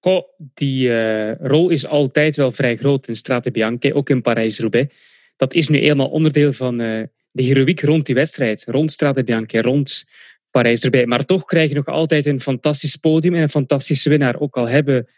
[0.00, 0.22] Goh,
[0.54, 0.90] die
[1.34, 4.94] rol is altijd wel vrij groot in Strade Bianche, ook in Parijs-Roubaix.
[5.42, 10.04] Dat is nu eenmaal onderdeel van de heroïek rond die wedstrijd, rond Strade Bianche, rond
[10.50, 11.06] Parijs erbij.
[11.06, 14.40] Maar toch krijg je nog altijd een fantastisch podium en een fantastische winnaar.
[14.40, 15.08] Ook al hebben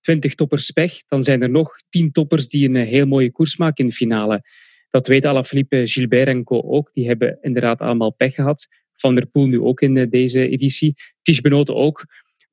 [0.00, 3.84] twintig toppers pech, dan zijn er nog tien toppers die een heel mooie koers maken
[3.84, 4.42] in de finale.
[4.88, 6.90] Dat weet Alaphilippe, Gilbert en Co ook.
[6.92, 8.66] Die hebben inderdaad allemaal pech gehad.
[8.94, 10.94] Van der Poel nu ook in eh, deze editie.
[11.22, 12.04] Ties Benoten ook.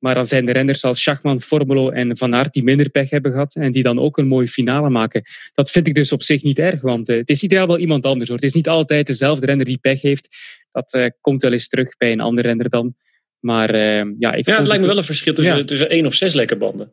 [0.02, 3.32] Maar dan zijn er renners als Schachman, Formelo en Van Aert die minder pech hebben
[3.32, 5.22] gehad en die dan ook een mooie finale maken.
[5.52, 8.06] Dat vind ik dus op zich niet erg, want uh, het is ideaal wel iemand
[8.06, 8.28] anders.
[8.28, 8.38] Hoor.
[8.38, 10.28] Het is niet altijd dezelfde renner die pech heeft.
[10.72, 12.94] Dat uh, komt wel eens terug bij een andere renner dan.
[13.38, 15.64] Maar uh, ja, ik ja, het lijkt me wel een verschil tussen, ja.
[15.64, 16.92] tussen één of zes lekke banden.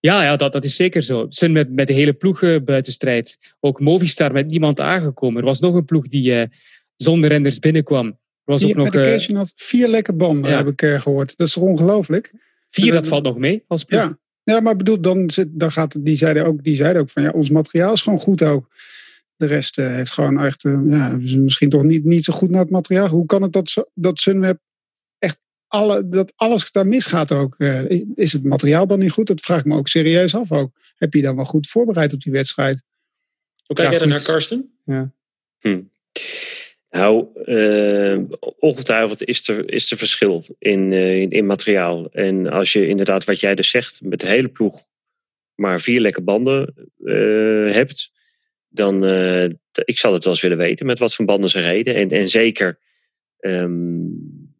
[0.00, 1.26] Ja, ja dat, dat is zeker zo.
[1.28, 3.54] Sun met, met de hele ploeg uh, buitenstrijd.
[3.60, 5.40] Ook Movistar met niemand aangekomen.
[5.40, 6.48] Er was nog een ploeg die
[6.96, 8.18] zonder renners binnenkwam.
[8.44, 10.56] Er was vier, ook nog, vier lekke banden, ja.
[10.56, 11.36] heb ik uh, gehoord.
[11.36, 12.32] Dat is ongelooflijk.
[12.70, 13.84] Vier, dat valt nog mee als.
[13.86, 17.22] Ja, ja maar bedoel, dan, zit, dan gaat, die zeiden, ook, die zeiden ook van
[17.22, 18.68] ja, ons materiaal is gewoon goed ook.
[19.36, 23.08] De rest heeft gewoon echt, ja, misschien toch niet, niet zo goed naar het materiaal.
[23.08, 24.58] Hoe kan het dat, dat Sunweb
[25.18, 27.54] echt alle, dat alles daar misgaat ook.
[27.58, 29.26] Uh, is het materiaal dan niet goed?
[29.26, 30.78] Dat vraag ik me ook serieus af ook.
[30.96, 32.82] Heb je dan wel goed voorbereid op die wedstrijd?
[33.66, 34.72] Hoe kijk ja, jij naar Karsten?
[34.84, 35.12] Ja.
[35.58, 35.80] Hm.
[36.90, 38.18] Nou, uh,
[38.58, 42.10] ongetwijfeld is er, is er verschil in, uh, in, in, materiaal.
[42.10, 44.88] En als je inderdaad, wat jij dus zegt, met de hele ploeg
[45.54, 46.74] maar vier lekke banden
[47.72, 48.12] hebt,
[48.68, 49.04] dan
[49.84, 51.94] ik zal het wel eens willen weten met wat voor banden ze reden.
[51.94, 52.78] En, en zeker
[53.40, 54.50] um,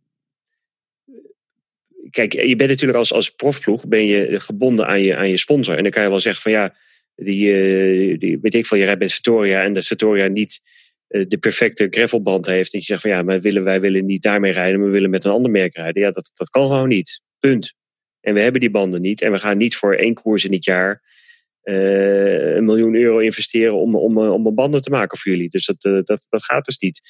[2.11, 5.77] kijk, je bent natuurlijk als, als profploeg ben je gebonden aan je, aan je sponsor.
[5.77, 6.75] En dan kan je wel zeggen van ja,
[7.15, 10.63] die, die weet ik veel, je rijdt met Victoria en de Victoria niet
[11.11, 12.73] de perfecte gravelband heeft.
[12.73, 15.11] En je zegt van ja, maar willen, wij willen niet daarmee rijden, maar we willen
[15.11, 16.03] met een ander merk rijden.
[16.03, 17.23] Ja, dat, dat kan gewoon niet.
[17.39, 17.75] Punt.
[18.21, 19.23] En we hebben die banden niet.
[19.23, 21.03] En we gaan niet voor één koers in het jaar
[21.65, 25.49] uh, een miljoen euro investeren om, om, om een banden te maken voor jullie.
[25.49, 27.01] Dus dat, dat, dat gaat dus niet.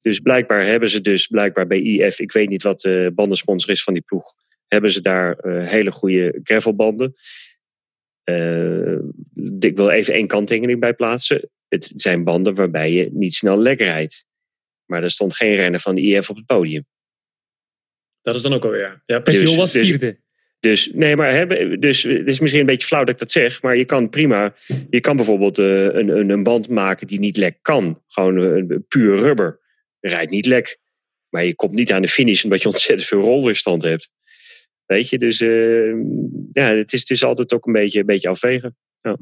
[0.00, 3.82] Dus blijkbaar hebben ze dus, blijkbaar bij IF, ik weet niet wat de bandensponsor is
[3.82, 4.34] van die ploeg,
[4.66, 7.14] hebben ze daar hele goede gravelbanden.
[9.58, 11.50] Ik wil even één kanttekening bij plaatsen.
[11.74, 14.26] Het zijn banden waarbij je niet snel lek rijdt.
[14.84, 16.86] Maar er stond geen renner van de IF op het podium.
[18.22, 19.18] Dat is dan ook alweer, ja.
[19.18, 19.98] dus, was vierde.
[20.60, 23.30] Dus, dus, nee, maar hè, dus, het is misschien een beetje flauw dat ik dat
[23.30, 24.54] zeg, maar je kan prima,
[24.90, 28.02] je kan bijvoorbeeld uh, een, een, een band maken die niet lek kan.
[28.06, 29.60] Gewoon een, puur rubber
[30.00, 30.78] rijdt niet lek.
[31.28, 34.10] Maar je komt niet aan de finish omdat je ontzettend veel rolweerstand hebt.
[34.86, 35.94] Weet je, dus uh,
[36.52, 38.76] ja, het is, het is altijd ook een beetje, een beetje afwegen.
[39.00, 39.16] Ja.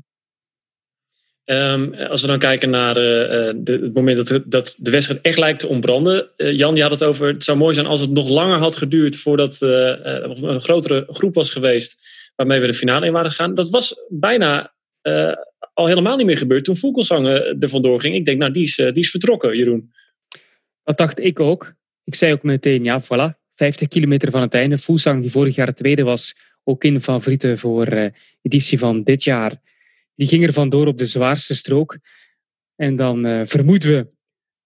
[1.45, 5.39] Um, als we dan kijken naar uh, de, het moment dat, dat de wedstrijd echt
[5.39, 6.29] lijkt te ontbranden.
[6.37, 9.17] Uh, Jan, had het over, het zou mooi zijn als het nog langer had geduurd
[9.17, 11.97] voordat er een grotere groep was geweest
[12.37, 13.55] waarmee we de finale in waren gegaan.
[13.55, 14.73] Dat was bijna
[15.75, 18.15] al helemaal niet meer gebeurd toen Vogelsang er vandoor ging.
[18.15, 19.93] Ik denk, nou, die is, die is vertrokken, Jeroen.
[20.85, 21.75] Dat dacht ik ook.
[22.05, 24.79] Ik zei ook meteen, ja, voilà, 50 kilometer van het einde.
[24.79, 29.61] Fusang, die vorig jaar tweede was, ook in favorieten voor de editie van dit jaar.
[30.15, 31.99] Die ging er vandoor op de zwaarste strook.
[32.77, 34.11] En dan uh, vermoeden we,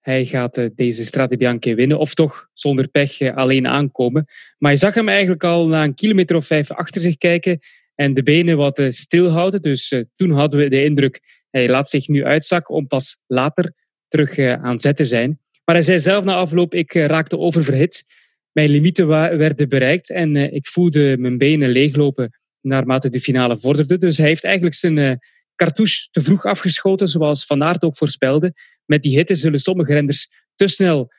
[0.01, 1.99] hij gaat uh, deze Strade Bianche winnen.
[1.99, 4.27] Of toch zonder pech alleen aankomen.
[4.59, 7.59] Maar je zag hem eigenlijk al na een kilometer of vijf achter zich kijken.
[7.95, 9.63] En de benen wat stilhouden.
[9.63, 13.73] Dus toen hadden we de indruk, hij laat zich nu uitzakken om pas later
[14.09, 15.41] terug aan zet te zijn.
[15.67, 18.05] Maar hij zei zelf na afloop, ik eh, raakte oververhit.
[18.53, 19.07] Mijn limieten
[19.39, 23.99] werden bereikt en eh, ik voelde mijn benen leeglopen naarmate de finale vorderde.
[23.99, 25.21] Dus hij heeft eigenlijk zijn
[25.57, 28.55] cartouche te vroeg afgeschoten, zoals Van Aert ook voorspelde.
[28.85, 31.13] Met die hitte zullen sommige renners te snel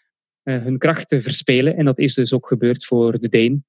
[0.44, 1.76] uh, hun krachten verspelen.
[1.78, 3.66] En dat is dus ook gebeurd voor de Deen.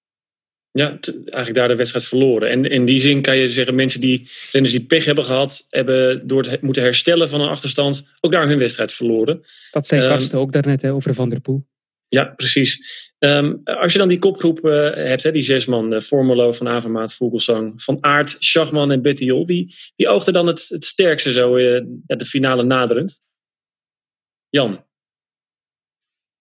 [0.71, 2.51] Ja, eigenlijk daar de wedstrijd verloren.
[2.51, 6.27] En in die zin kan je zeggen, mensen die, renners die pech hebben gehad, hebben
[6.27, 9.45] door het moeten herstellen van een achterstand, ook daar hun wedstrijd verloren.
[9.71, 11.67] Dat zei um, Karsten ook daarnet hè, over Van der Poel.
[12.09, 12.81] Ja, precies.
[13.19, 16.69] Um, als je dan die kopgroep uh, hebt, hè, die zes man, uh, Formelo, Van
[16.69, 21.57] Avermaat, Vogelsang, Van Aert, Schachman en Bettiol, wie, wie oogde dan het, het sterkste zo
[21.57, 23.23] uh, de finale naderend?
[24.49, 24.85] Jan?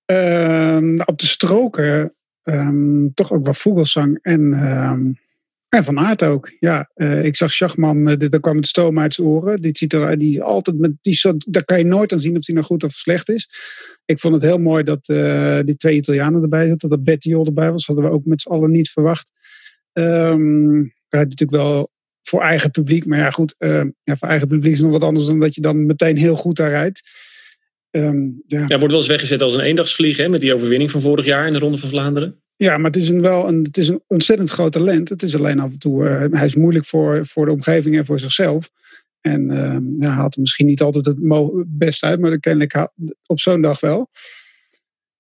[0.06, 4.54] Ehm, op de stroken um, toch ook wel Vogelsang en,
[5.70, 6.52] en Van Aert ook.
[6.60, 9.62] Ja, uh, ik zag Schachman, uh, daar kwam het stoom uit zijn oren.
[9.62, 12.56] Die ziet er die altijd met die daar kan je nooit aan zien of hij
[12.56, 13.50] nou goed of slecht is.
[14.06, 15.06] Ik vond het heel mooi dat
[15.66, 17.86] die twee Italianen erbij zaten, dat Bettiol erbij was.
[17.86, 19.32] Hadden we ook met z'n allen niet verwacht.
[19.94, 21.90] Um, hij natuurlijk wel
[22.22, 23.56] voor eigen publiek, maar ja goed,
[24.04, 26.56] ja, voor eigen publiek is nog wat anders dan dat je dan meteen heel goed
[26.56, 27.02] daar rijdt.
[27.92, 28.66] Ehm, ja.
[28.68, 31.48] Ja, wordt wel eens weggezet als een eendagsvlieg hè, met die overwinning van vorig jaar
[31.48, 32.42] in de Ronde van Vlaanderen.
[32.58, 35.10] Ja, maar het is een, wel een, het is een ontzettend groot talent.
[35.10, 38.06] Het is alleen af en toe, uh, hij is moeilijk voor, voor de omgeving en
[38.06, 38.70] voor zichzelf.
[39.22, 41.18] En uh, ja, haalt er misschien niet altijd het
[41.68, 42.90] best uit, maar kennelijk
[43.26, 44.10] op zo'n dag wel.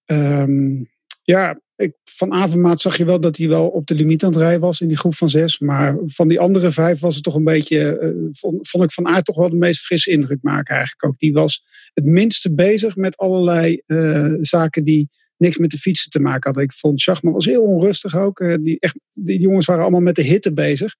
[0.06, 0.89] Um,
[1.23, 4.39] ja, ik, van Avermaat zag je wel dat hij wel op de limiet aan het
[4.39, 5.60] rijden was in die groep van zes.
[5.60, 8.28] Maar van die andere vijf was het toch een beetje, uh,
[8.62, 11.19] vond, ik van aard toch wel de meest frisse indruk maken eigenlijk ook.
[11.19, 16.19] Die was het minste bezig met allerlei uh, zaken die niks met de fietsen te
[16.19, 16.63] maken hadden.
[16.63, 18.39] Ik vond Schachman was heel onrustig ook.
[18.39, 20.95] Uh, die, echt, die jongens waren allemaal met de hitte bezig.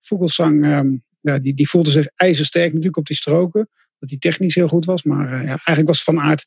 [0.00, 3.68] Vogelsang, um, ja, die, die voelde zich ijzersterk natuurlijk op die stroken.
[3.98, 5.02] Dat hij technisch heel goed was.
[5.02, 6.46] Maar ja, eigenlijk was Van Aert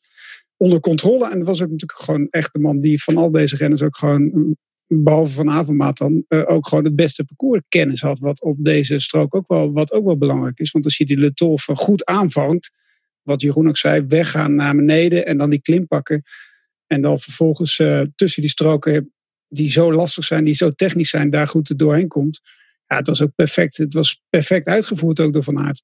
[0.58, 1.30] onder controle.
[1.30, 4.56] En was ook natuurlijk gewoon echt de man die van al deze renners ook gewoon,
[4.88, 8.19] behalve van Avermaat dan, uh, ook gewoon het beste parcourskennis had.
[8.19, 10.71] Wat op deze strook ook wel, wat ook wel belangrijk is.
[10.71, 12.71] Want als je die Le Tolfe goed aanvangt,
[13.21, 16.23] wat Jeroen ook zei, weggaan naar beneden en dan die klim pakken.
[16.91, 19.13] En dan vervolgens uh, tussen die stroken
[19.47, 22.41] die zo lastig zijn, die zo technisch zijn, daar goed er doorheen komt.
[22.88, 23.77] Ja, het was ook perfect.
[23.77, 25.84] Het was perfect uitgevoerd ook door Van Aert.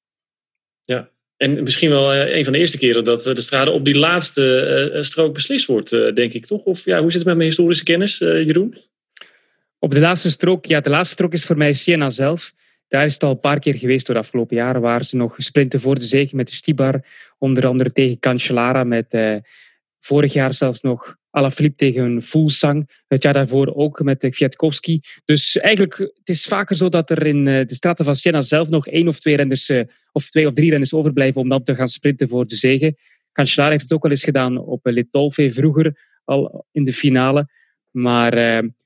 [0.82, 4.90] Ja, en misschien wel een van de eerste keren dat de strade op die laatste
[4.94, 6.62] uh, strook beslist wordt, uh, denk ik toch?
[6.62, 8.78] Of ja, hoe zit het met mijn historische kennis, Jeroen?
[9.78, 12.54] Op de laatste strook, ja, de laatste strook is voor mij Siena zelf.
[12.88, 15.34] Daar is het al een paar keer geweest door de afgelopen jaren, waar ze nog
[15.36, 17.04] sprinten voor de zege met de Stibar.
[17.38, 19.14] Onder andere tegen Cancellara, met
[20.00, 22.90] vorig jaar zelfs nog Alaphilippe tegen Fulsang.
[23.06, 25.00] Het jaar daarvoor ook met Kwiatkowski.
[25.24, 28.86] Dus eigenlijk, het is vaker zo dat er in de straten van Siena zelf nog
[28.86, 29.72] één of twee renners,
[30.12, 32.96] of twee of drie renners overblijven om dan te gaan sprinten voor de zege.
[33.32, 37.48] Cancellara heeft het ook al eens gedaan op Litolfe vroeger, al in de finale.
[37.90, 38.32] Maar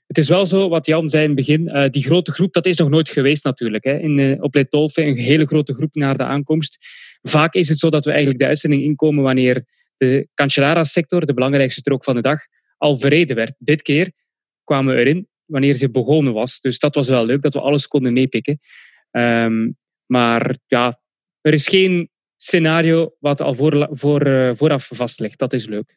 [0.06, 2.76] het is wel zo, wat Jan zei in het begin, die grote groep, dat is
[2.76, 3.84] nog nooit geweest natuurlijk.
[3.84, 3.98] Hè.
[3.98, 6.78] In, op Litolfe, een hele grote groep naar de aankomst.
[7.22, 9.64] Vaak is het zo dat we eigenlijk de uitzending inkomen wanneer
[9.96, 12.40] de Cancellara-sector, de belangrijkste strook van de dag,
[12.76, 13.54] al verreden werd.
[13.58, 14.10] Dit keer
[14.64, 16.60] kwamen we erin wanneer ze begonnen was.
[16.60, 18.60] Dus dat was wel leuk, dat we alles konden meepikken.
[19.10, 19.76] Um,
[20.06, 21.00] maar ja,
[21.40, 25.38] er is geen scenario wat al voor, voor, uh, vooraf vast ligt.
[25.38, 25.96] Dat is leuk.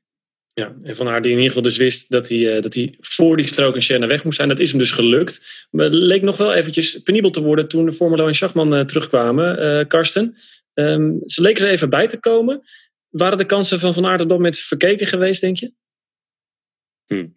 [0.54, 2.96] Ja, en Van haar die in ieder geval dus wist dat hij, uh, dat hij
[3.00, 4.50] voor die strook in Siena weg moest zijn.
[4.50, 5.68] Dat is hem dus gelukt.
[5.72, 9.88] Maar het leek nog wel eventjes penibel te worden toen Formelo en Schachman uh, terugkwamen,
[9.88, 10.36] Karsten.
[10.74, 12.62] Um, ze leken er even bij te komen.
[13.18, 15.72] Waren de kansen van Van Aert op dat moment verkeken geweest, denk je?
[17.06, 17.28] Hm.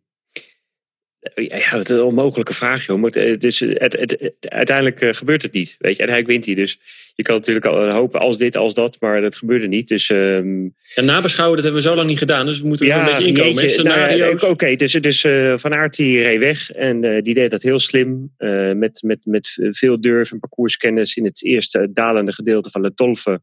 [1.34, 3.00] Ja, het is een onmogelijke vraag, joh.
[3.00, 5.76] Maar het, dus het, het, uiteindelijk uh, gebeurt het niet.
[5.78, 6.54] Weet je, en hij wint hij.
[6.54, 6.78] Dus
[7.14, 9.88] je kan natuurlijk al hopen als dit, als dat, maar dat gebeurde niet.
[9.88, 10.74] Dus, um...
[10.94, 12.46] En nabeschouwen, dat hebben we zo lang niet gedaan.
[12.46, 13.62] Dus we moeten ja, er een beetje inkomen.
[13.62, 16.70] Jeetje, nou, ja, Oké, okay, dus, dus uh, Van Aert die reed weg.
[16.70, 18.34] En uh, die deed dat heel slim.
[18.74, 21.16] met, met, met veel durf en parcourskennis.
[21.16, 23.40] In het eerste dalende gedeelte van de Tolfe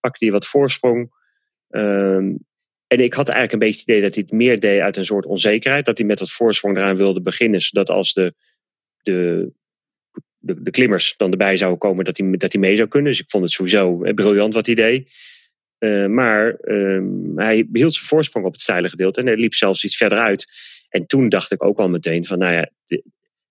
[0.00, 1.16] pakte hij wat voorsprong.
[1.70, 2.38] Um,
[2.86, 5.04] en ik had eigenlijk een beetje het idee dat hij het meer deed uit een
[5.04, 5.84] soort onzekerheid.
[5.84, 7.60] Dat hij met wat voorsprong eraan wilde beginnen.
[7.60, 8.34] Zodat als de,
[9.02, 9.50] de,
[10.38, 13.10] de, klimmers dan erbij zouden komen, dat hij, dat hij mee zou kunnen.
[13.10, 15.10] Dus ik vond het sowieso briljant wat hij deed.
[15.78, 19.20] Uh, maar um, hij hield zijn voorsprong op het steile gedeelte.
[19.20, 20.46] En hij liep zelfs iets verder uit.
[20.88, 22.70] En toen dacht ik ook al meteen van, nou ja,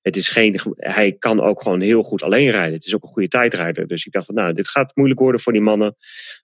[0.08, 2.74] het is geen, hij kan ook gewoon heel goed alleen rijden.
[2.74, 3.88] Het is ook een goede tijdrijder.
[3.88, 5.96] Dus ik dacht van, nou, dit gaat moeilijk worden voor die mannen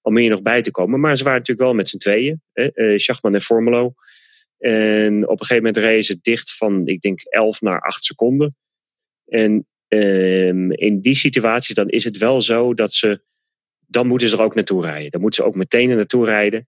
[0.01, 0.99] om hier nog bij te komen.
[0.99, 2.41] Maar ze waren natuurlijk wel met z'n tweeën.
[2.53, 2.97] Hè?
[2.99, 3.93] Schachman en Formelo.
[4.57, 8.55] En op een gegeven moment reden ze dicht van, ik denk, 11 naar 8 seconden.
[9.25, 13.21] En um, in die situaties dan is het wel zo dat ze,
[13.87, 15.11] dan moeten ze er ook naartoe rijden.
[15.11, 16.67] Dan moeten ze ook meteen er naartoe rijden.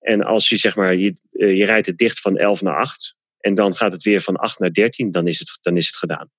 [0.00, 3.54] En als je zeg maar, je, je rijdt het dicht van 11 naar 8, en
[3.54, 6.30] dan gaat het weer van 8 naar 13, dan is het, dan is het gedaan.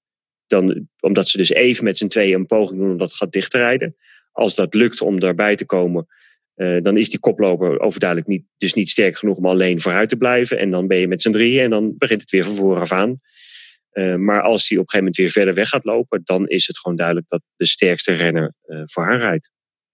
[0.48, 3.52] Dan, omdat ze dus even met z'n tweeën een poging doen om dat gat dicht
[3.52, 3.96] te rijden.
[4.32, 6.08] Als dat lukt om daarbij te komen,
[6.56, 10.18] uh, dan is die koploper overduidelijk niet, dus niet sterk genoeg om alleen vooruit te
[10.18, 10.58] blijven.
[10.58, 13.20] En dan ben je met z'n drieën en dan begint het weer van vooraf aan.
[13.94, 16.68] Uh, maar als hij op een gegeven moment weer verder weg gaat lopen, dan is
[16.68, 19.52] het gewoon duidelijk dat de sterkste renner uh, voor haar rijdt.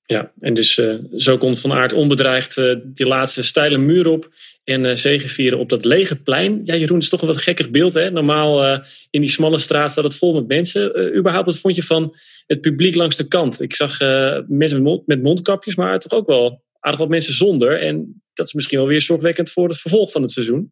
[0.10, 4.30] Ja, en dus uh, zo komt Van Aert onbedreigd uh, die laatste steile muur op
[4.64, 6.62] en uh, zegevieren op dat lege plein.
[6.64, 7.94] Ja, Jeroen, het is toch een wat gekkig beeld.
[7.94, 8.12] Hè?
[8.12, 11.16] Normaal in die smalle straat staat het vol met mensen.
[11.16, 12.16] überhaupt, wat vond je van
[12.46, 13.62] het publiek langs de kant?
[13.62, 14.00] Ik zag
[14.48, 17.82] mensen met, met, mondkapjes, maar toch ook wel aardig wat mensen zonder.
[17.82, 20.72] En dat is misschien wel weer zorgwekkend voor het vervolg van het seizoen.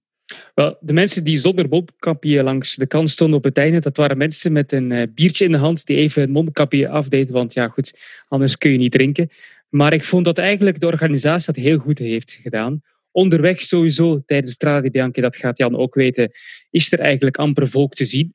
[0.53, 4.17] Wel, de mensen die zonder mondkapje langs de kant stonden op het einde, dat waren
[4.17, 7.67] mensen met een uh, biertje in de hand die even het mondkapje afdeed, want ja
[7.67, 7.93] goed,
[8.27, 9.29] anders kun je niet drinken.
[9.69, 12.81] Maar ik vond dat eigenlijk de organisatie dat heel goed heeft gedaan.
[13.11, 16.31] Onderweg sowieso tijdens Strada di Bianchi, dat gaat Jan ook weten,
[16.69, 18.33] is er eigenlijk amper volk te zien.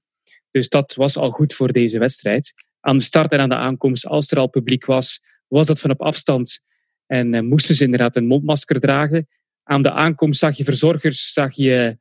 [0.50, 2.53] Dus dat was al goed voor deze wedstrijd.
[2.81, 5.90] Aan de start en aan de aankomst, als er al publiek was, was dat van
[5.90, 6.61] op afstand
[7.07, 9.29] en uh, moesten ze inderdaad een mondmasker dragen
[9.70, 11.98] aan de aankomst zag je verzorgers, zag je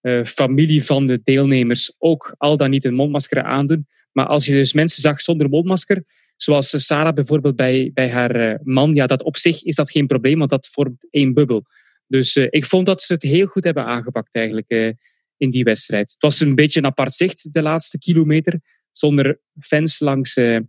[0.00, 3.86] uh, familie van de deelnemers ook al dan niet een mondmasker aandoen.
[4.12, 6.04] Maar als je dus mensen zag zonder mondmasker,
[6.36, 10.06] zoals Sarah bijvoorbeeld bij, bij haar uh, man, ja, dat op zich is dat geen
[10.06, 11.64] probleem, want dat vormt één bubbel.
[12.06, 14.96] Dus uh, ik vond dat ze het heel goed hebben aangepakt eigenlijk
[15.36, 16.10] in die wedstrijd.
[16.10, 18.60] Het was een beetje een apart zicht de laatste kilometer,
[18.92, 20.68] zonder fans langs de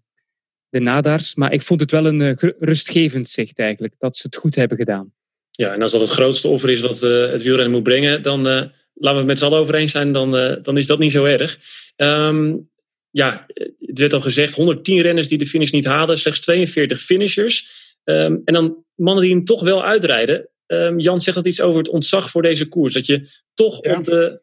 [0.69, 1.35] nadaars.
[1.35, 5.13] Maar ik vond het wel een rustgevend zicht eigenlijk, dat ze het goed hebben gedaan.
[5.55, 8.71] Ja, en als dat het grootste offer is wat het wielrennen moet brengen, dan laten
[8.93, 11.25] we het met z'n allen over eens zijn, dan, uh, dan is dat niet zo
[11.25, 11.59] erg.
[11.95, 12.69] Um,
[13.09, 13.45] ja,
[13.79, 17.67] het werd al gezegd, 110 renners die de finish niet haalden, slechts 42 finishers.
[18.03, 20.49] Um, en dan mannen die hem toch wel uitrijden.
[20.67, 22.93] Um, Jan zegt dat iets over het ontzag voor deze koers.
[22.93, 23.97] Dat je toch ja.
[23.97, 24.41] op de,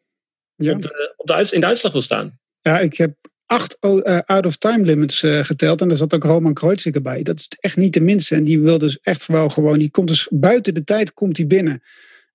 [0.55, 0.73] ja.
[0.73, 2.39] op de, op de in de uitslag wil staan.
[2.61, 3.15] Ja, ik heb
[3.51, 5.81] acht uh, out-of-time limits uh, geteld.
[5.81, 7.23] En daar zat ook Roman Kreuziger bij.
[7.23, 8.35] Dat is echt niet de minste.
[8.35, 9.79] En die wil dus echt wel gewoon...
[9.79, 11.83] Die komt dus buiten de tijd komt hij binnen.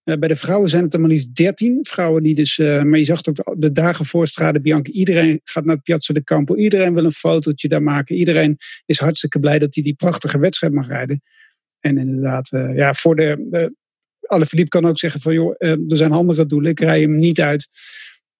[0.03, 2.57] Uh, bij de vrouwen zijn het er maar liefst 13 vrouwen die dus.
[2.57, 4.91] Maar je zag ook de dagen voor Strade Bianca.
[4.91, 6.55] Iedereen gaat naar Piazza de Campo.
[6.55, 8.15] Iedereen wil een fotootje daar maken.
[8.15, 11.21] Iedereen is hartstikke blij dat hij die prachtige wedstrijd mag rijden.
[11.79, 13.47] En inderdaad, ja, voor de.
[13.49, 13.75] de
[14.25, 16.71] alle Philippe kan ook zeggen van joh, er zijn andere doelen.
[16.71, 17.67] Ik rij hem niet uit.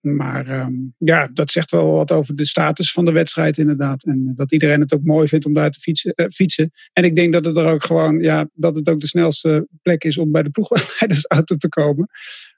[0.06, 4.04] Maar um, ja, dat zegt wel wat over de status van de wedstrijd inderdaad.
[4.04, 6.14] En dat iedereen het ook mooi vindt om daar te fietsen.
[6.16, 6.72] Uh, fietsen.
[6.94, 10.04] En ik denk dat het er ook gewoon, ja, dat het ook de snelste plek
[10.04, 12.08] is om bij de ploegleidersauto te komen.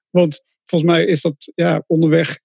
[0.10, 2.40] Want volgens mij is dat ja, onderweg,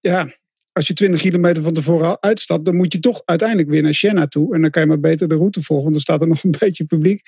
[0.00, 0.34] ja,
[0.72, 4.26] als je 20 kilometer van tevoren uitstapt, dan moet je toch uiteindelijk weer naar Siena
[4.26, 4.54] toe.
[4.54, 6.54] En dan kan je maar beter de route volgen, want er staat er nog een
[6.64, 7.22] beetje publiek.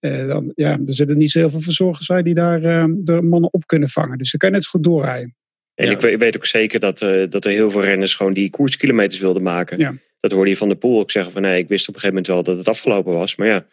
[0.00, 3.22] Uh, dan, ja, er zitten niet zo heel veel verzorgers bij die daar uh, de
[3.22, 4.18] mannen op kunnen vangen.
[4.18, 5.36] Dus dan kan je net zo goed doorrijden.
[5.82, 6.08] En ja.
[6.08, 9.42] ik weet ook zeker dat, uh, dat er heel veel renners gewoon die koerskilometers wilden
[9.42, 9.78] maken.
[9.78, 9.94] Ja.
[10.20, 12.22] Dat hoorde je van de Poel ook zeggen van nee, ik wist op een gegeven
[12.22, 13.36] moment wel dat het afgelopen was.
[13.36, 13.66] Maar ja,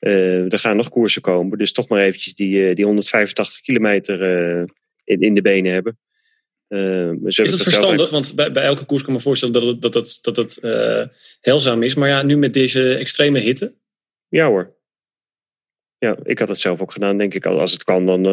[0.00, 1.58] uh, er gaan nog koersen komen.
[1.58, 4.20] Dus toch maar eventjes die, uh, die 185 kilometer
[5.04, 5.98] in, in de benen hebben.
[7.24, 8.10] is dat verstandig?
[8.10, 10.58] Want bij, bij elke koers kan ik me voorstellen dat het, dat het, dat het
[11.40, 11.94] heilzaam is.
[11.94, 13.74] Maar ja, nu met deze extreme hitte?
[14.28, 14.76] Ja hoor.
[15.98, 17.46] Ja, ik had het zelf ook gedaan, denk ik.
[17.46, 18.26] Als het kan, dan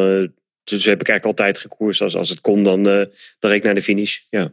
[0.64, 2.00] dus heb ik eigenlijk altijd gekoerst.
[2.00, 3.04] Als, als het kon, dan, uh,
[3.38, 4.18] dan reed ik naar de finish.
[4.30, 4.52] Ja.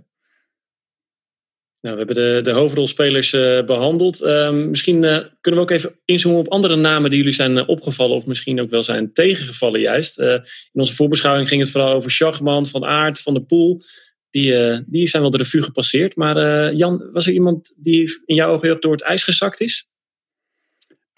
[1.81, 4.21] Nou, we hebben de, de hoofdrolspelers uh, behandeld.
[4.21, 8.15] Uh, misschien uh, kunnen we ook even inzoomen op andere namen die jullie zijn opgevallen.
[8.15, 10.19] Of misschien ook wel zijn tegengevallen juist.
[10.19, 10.41] in
[10.71, 13.81] onze voorbeschouwing ging het vooral over Schachman, Van Aert, Van der Poel.
[14.29, 16.15] Die, die zijn wel de revue gepasseerd.
[16.15, 19.88] Maar Jan, was er iemand die in jouw ogen door het ijs gezakt is?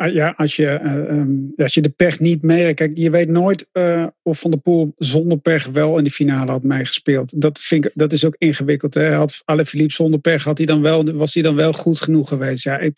[0.01, 2.73] Ah, ja, als je, uh, um, als je de pech niet mee...
[2.73, 6.51] Kijk, je weet nooit uh, of Van der Poel zonder pech wel in de finale
[6.51, 7.41] had meegespeeld.
[7.41, 8.93] Dat, vind ik, dat is ook ingewikkeld.
[8.93, 9.13] Hè?
[9.13, 12.63] Had Philippe zonder pech, had hij dan wel, was hij dan wel goed genoeg geweest?
[12.63, 12.91] Ja,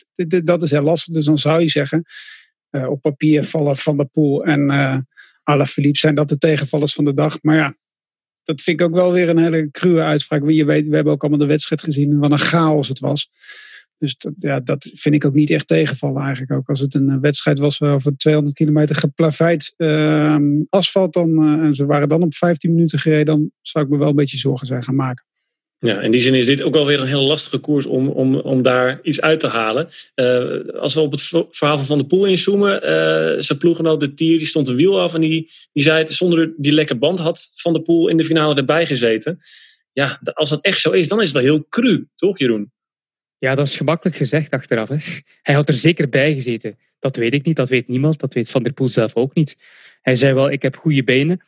[0.44, 1.14] dat is heel lastig.
[1.14, 2.04] Dus dan zou je zeggen,
[2.72, 4.72] uh, op papier vallen Van der Poel en
[5.50, 7.38] uh, Philippe zijn dat de tegenvallers van de dag.
[7.42, 7.76] Maar ja,
[8.44, 10.50] dat vind ik ook wel weer een hele cruwe uitspraak.
[10.50, 13.30] Je weet, we hebben ook allemaal de wedstrijd gezien, wat een chaos het was.
[13.98, 16.52] Dus dat, ja, dat vind ik ook niet echt tegenvallen eigenlijk.
[16.52, 20.38] Ook als het een eh, wedstrijd was over 200 kilometer geplaveid uh,
[20.70, 21.14] asfalt.
[21.14, 23.26] Dan, uh, en ze waren dan op 15 minuten gereden.
[23.26, 25.26] Dan zou ik me wel een beetje zorgen zijn gaan maken.
[25.84, 28.36] Ja, in die zin is dit ook wel weer een hele lastige koers om, om,
[28.36, 29.88] om daar iets uit te halen.
[30.16, 32.74] Uh, als we op het verhaal van Van der Poel inzoomen.
[32.76, 35.14] Uh, zijn ploeggenoot De Tier, die stond een wiel af.
[35.14, 38.56] En die, die zei, zonder die lekke band had Van der Poel in de finale
[38.56, 39.40] erbij gezeten.
[39.92, 42.72] Ja, als dat echt zo is, dan is het wel heel cru, toch Jeroen?
[43.44, 44.90] Ja, dat is gemakkelijk gezegd achteraf.
[44.90, 44.96] Hè.
[45.42, 46.78] Hij had er zeker bij gezeten.
[47.00, 49.58] Dat weet ik niet, dat weet niemand, dat weet Van der Poel zelf ook niet.
[50.02, 51.42] Hij zei wel, ik heb goede benen.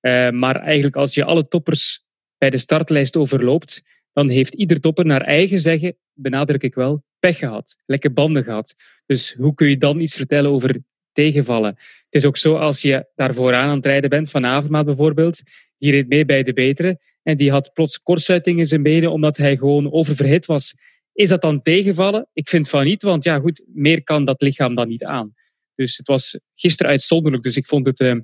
[0.00, 2.04] Uh, maar eigenlijk als je alle toppers
[2.38, 3.82] bij de startlijst overloopt,
[4.12, 7.76] dan heeft ieder topper naar eigen zeggen, benadruk ik wel, pech gehad.
[7.84, 8.74] Lekke banden gehad.
[9.06, 10.76] Dus hoe kun je dan iets vertellen over
[11.12, 11.74] tegenvallen?
[12.04, 15.42] Het is ook zo als je daar vooraan aan het rijden bent, van Avermaat bijvoorbeeld,
[15.78, 19.36] die reed mee bij de betere en die had plots kortstuiting in zijn benen omdat
[19.36, 20.74] hij gewoon oververhit was.
[21.16, 22.28] Is dat dan tegenvallen?
[22.32, 25.34] Ik vind van niet, want ja, goed, meer kan dat lichaam dan niet aan.
[25.74, 28.14] Dus het was gisteren uitzonderlijk, dus ik vond het uh,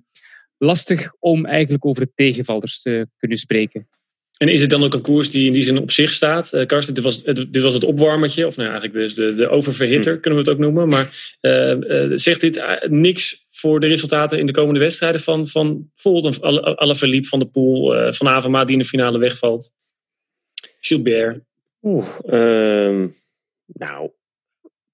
[0.58, 3.88] lastig om eigenlijk over de tegenvallers te kunnen spreken.
[4.36, 6.52] En is het dan ook een koers die in die zin op zich staat?
[6.52, 9.48] Uh, Karsten, dit was, het, dit was het opwarmertje, of nou eigenlijk dus de, de
[9.48, 10.20] oververhitter, hm.
[10.20, 10.88] kunnen we het ook noemen.
[10.88, 16.42] Maar uh, zegt dit niks voor de resultaten in de komende wedstrijden van, van bijvoorbeeld
[16.42, 19.72] een Alaphilippe van de Poel, van Avema die in de finale wegvalt?
[20.78, 21.50] Gilbert.
[21.82, 23.08] Oeh, uh,
[23.66, 24.10] nou,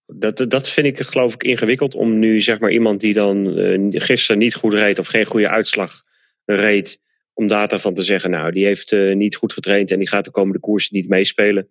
[0.06, 3.86] dat, dat vind ik geloof ik ingewikkeld om nu zeg maar iemand die dan uh,
[3.90, 6.02] gisteren niet goed reed of geen goede uitslag
[6.44, 7.00] reed,
[7.32, 10.24] om daar daarvan te zeggen, nou, die heeft uh, niet goed getraind en die gaat
[10.24, 11.68] de komende koersen niet meespelen.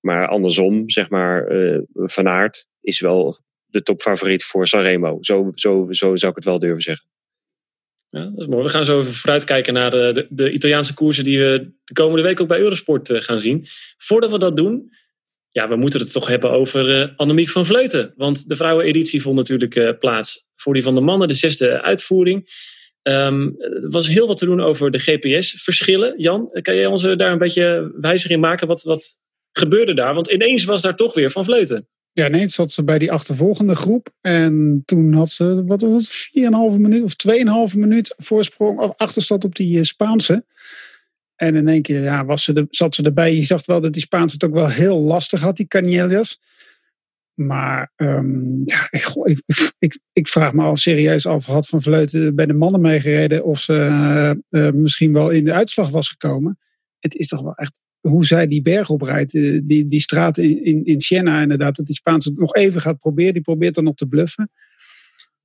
[0.00, 5.18] Maar andersom, zeg maar, uh, Van Aert is wel de topfavoriet voor Sanremo.
[5.20, 7.06] Zo, zo, zo zou ik het wel durven zeggen.
[8.10, 8.62] Ja, dat is mooi.
[8.62, 12.22] We gaan zo even vooruitkijken naar de, de, de Italiaanse koersen die we de komende
[12.22, 13.64] week ook bij Eurosport uh, gaan zien.
[13.98, 14.92] Voordat we dat doen,
[15.50, 18.12] ja, we moeten het toch hebben over uh, Annemiek van Vleuten.
[18.16, 22.66] Want de vrouweneditie vond natuurlijk plaats voor die van de mannen, de zesde uitvoering.
[23.02, 26.14] Um, er was heel wat te doen over de GPS-verschillen.
[26.16, 28.66] Jan, kan jij ons daar een beetje wijzer in maken?
[28.66, 29.18] Wat, wat
[29.52, 30.14] gebeurde daar?
[30.14, 31.88] Want ineens was daar toch weer van Vleuten.
[32.18, 34.10] Ja, ineens zat ze bij die achtervolgende groep.
[34.20, 37.14] En toen had ze, wat was het, 4,5 minuut of
[37.72, 40.44] 2,5 minuut voorsprong of achterstand op die Spaanse.
[41.36, 43.34] En in één keer ja, was ze de, zat ze erbij.
[43.34, 46.40] Je zag wel dat die Spaanse het ook wel heel lastig had, die Canellas.
[47.34, 49.42] Maar um, ja, ik,
[49.78, 53.60] ik, ik, vraag me al serieus af, had Van Vleuten bij de mannen meegereden of
[53.60, 53.72] ze
[54.52, 56.58] uh, uh, misschien wel in de uitslag was gekomen.
[56.98, 60.84] Het is toch wel echt hoe zij die berg oprijdt, die, die straat in, in,
[60.84, 63.32] in Siena inderdaad, dat die Spaanse nog even gaat proberen.
[63.32, 64.50] Die probeert dan nog te bluffen.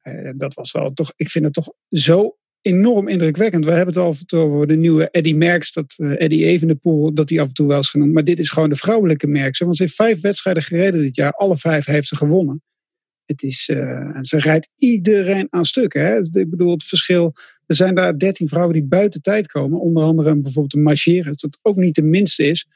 [0.03, 3.65] Uh, dat was wel toch, ik vind het toch zo enorm indrukwekkend.
[3.65, 7.39] We hebben het al over de nieuwe Eddie Merckx, dat uh, Eddie Evenepoel, dat hij
[7.39, 8.13] af en toe wel is genoemd.
[8.13, 9.59] Maar dit is gewoon de vrouwelijke Merckx.
[9.59, 11.31] Want ze heeft vijf wedstrijden gereden dit jaar.
[11.31, 12.63] Alle vijf heeft ze gewonnen.
[13.25, 15.93] Het is, en ze rijdt iedereen aan stuk.
[15.93, 16.19] Hè?
[16.19, 17.33] Ik bedoel, het verschil.
[17.65, 19.79] Er zijn daar dertien vrouwen die buiten tijd komen.
[19.79, 22.67] Onder andere bijvoorbeeld een marcheren, dat ook niet de minste is.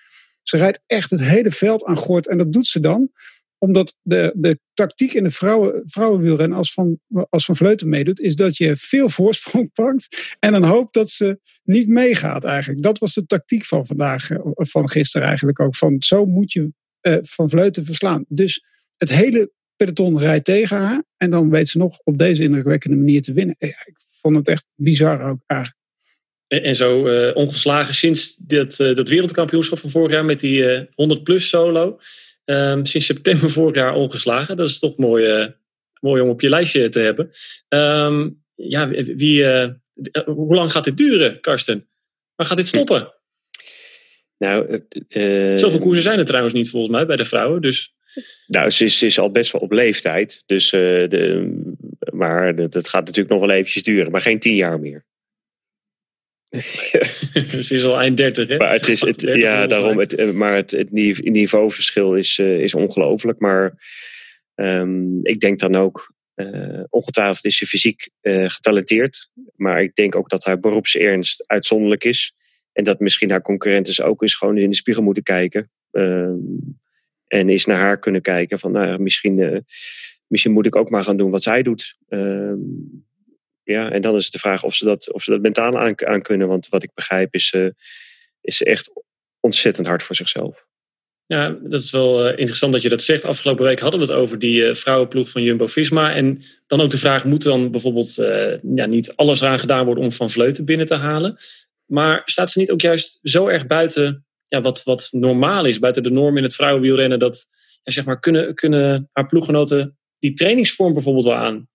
[0.44, 2.28] Ze rijdt echt het hele veld aan gort.
[2.28, 3.12] En dat doet ze dan
[3.60, 8.36] omdat de, de tactiek in de vrouwen, vrouwenwielrennen als Van, als van Vleuten meedoet, is
[8.36, 12.82] dat je veel voorsprong pakt en dan hoopt dat ze niet meegaat eigenlijk.
[12.82, 15.76] Dat was de tactiek van vandaag, van gisteren eigenlijk ook.
[15.76, 16.72] Van zo moet je
[17.02, 18.26] uh, Van Vleuten verslaan.
[18.28, 18.66] Dus
[18.98, 23.22] het hele peloton rijdt tegen haar en dan weet ze nog op deze indrukwekkende manier
[23.22, 23.56] te winnen.
[23.60, 25.82] Ja, ik vond het echt bizar ook eigenlijk.
[26.48, 30.88] En, en zo uh, ongeslagen sinds dat, uh, dat wereldkampioenschap van vorig jaar met die
[30.96, 32.00] 100 plus solo.
[32.50, 34.58] Um, sinds september vorig jaar ongeslagen.
[34.58, 35.48] Dat is toch mooi, uh,
[36.00, 37.32] mooi om op je lijstje te hebben.
[37.70, 39.70] Um, ja, wie, uh,
[40.26, 41.88] hoe lang gaat dit duren, Karsten?
[42.36, 43.14] Waar gaat dit stoppen?
[44.38, 47.62] Nou, uh, Zoveel koersen zijn er trouwens niet volgens mij bij de vrouwen.
[47.62, 47.96] Dus...
[48.48, 50.44] Nou, ze is, ze is al best wel op leeftijd.
[50.46, 51.62] Dus, de,
[52.18, 54.12] maar dat, dat gaat natuurlijk nog wel eventjes duren.
[54.12, 55.06] Maar geen tien jaar meer.
[57.66, 58.58] Ze is al eind 30, hè?
[58.58, 60.00] Maar het is, het, ja, daarom.
[60.00, 60.92] Het, maar het, het
[61.22, 63.40] niveauverschil is, uh, is ongelooflijk.
[63.40, 63.74] Maar
[64.56, 69.30] um, ik denk dan ook, uh, ongetwijfeld is ze fysiek uh, getalenteerd.
[69.56, 72.34] Maar ik denk ook dat haar beroepsernst uitzonderlijk is.
[72.72, 75.72] En dat misschien haar concurrenten ook eens gewoon in de spiegel moeten kijken.
[75.92, 76.80] Um,
[77.28, 79.66] en eens naar haar kunnen kijken van, nou, misschien,
[80.28, 81.98] misschien moet ik ook maar gaan doen wat zij doet.
[82.10, 83.06] Um,
[83.64, 86.48] ja, en dan is de vraag of ze dat, of ze dat mentaal aan, kunnen.
[86.48, 87.70] Want wat ik begrijp is, uh,
[88.42, 88.92] is echt
[89.40, 90.66] ontzettend hard voor zichzelf.
[91.26, 93.26] Ja, dat is wel uh, interessant dat je dat zegt.
[93.26, 96.16] Afgelopen week hadden we het over die uh, vrouwenploeg van Jumbo-Visma.
[96.16, 98.16] En dan ook de vraag, moet dan bijvoorbeeld
[98.76, 101.38] ja, niet alles aan gedaan worden om Van Vleuten binnen te halen?
[101.86, 106.04] Maar staat ze niet ook juist zo erg buiten ja, wat, wat normaal is, buiten
[106.04, 107.48] de norm in het vrouwenwielrennen, dat
[107.84, 111.68] ja, zeg maar, kunnen, kunnen haar ploeggenoten die trainingsvorm bijvoorbeeld wel aan?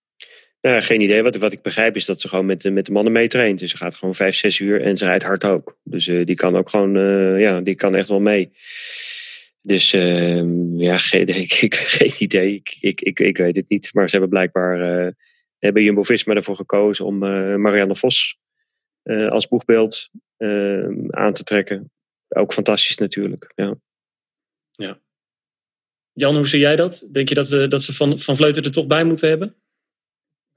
[0.61, 1.23] Nou, geen idee.
[1.23, 3.59] Wat, wat ik begrijp is dat ze gewoon met, de, met de mannen meetraint.
[3.59, 5.77] Dus ze gaat gewoon vijf, zes uur en ze rijdt hard ook.
[5.83, 8.51] Dus uh, die kan ook gewoon, uh, ja, die kan echt wel mee.
[9.61, 10.43] Dus uh,
[10.77, 12.53] ja, geen, ik, ik, geen idee.
[12.53, 13.93] Ik, ik, ik, ik weet het niet.
[13.93, 15.05] Maar ze hebben blijkbaar
[15.59, 17.17] uh, bij Jumbo-Visma ervoor gekozen om
[17.61, 18.37] Marianne Vos
[19.03, 20.09] als boegbeeld
[21.09, 21.91] aan te trekken.
[22.27, 23.51] Ook fantastisch natuurlijk.
[23.55, 23.75] Ja.
[24.71, 24.99] ja.
[26.13, 27.07] Jan, hoe zie jij dat?
[27.11, 29.55] Denk je dat, dat ze van, van Vleuten er toch bij moeten hebben?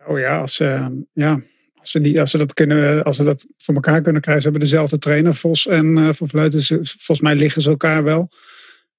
[0.07, 1.43] Oh ja, als, uh, ja,
[1.75, 4.43] als, ze die, als, ze dat kunnen, als ze dat voor elkaar kunnen krijgen.
[4.43, 6.63] Ze hebben dezelfde trainer, Vos en uh, Van Vleuten.
[6.87, 8.31] Volgens mij liggen ze elkaar wel.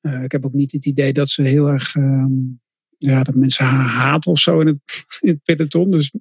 [0.01, 1.95] Uh, ik heb ook niet het idee dat ze heel erg...
[2.97, 4.77] ja, dat mensen haar haten of zo in het,
[5.19, 5.91] in het peloton.
[5.91, 6.13] Dus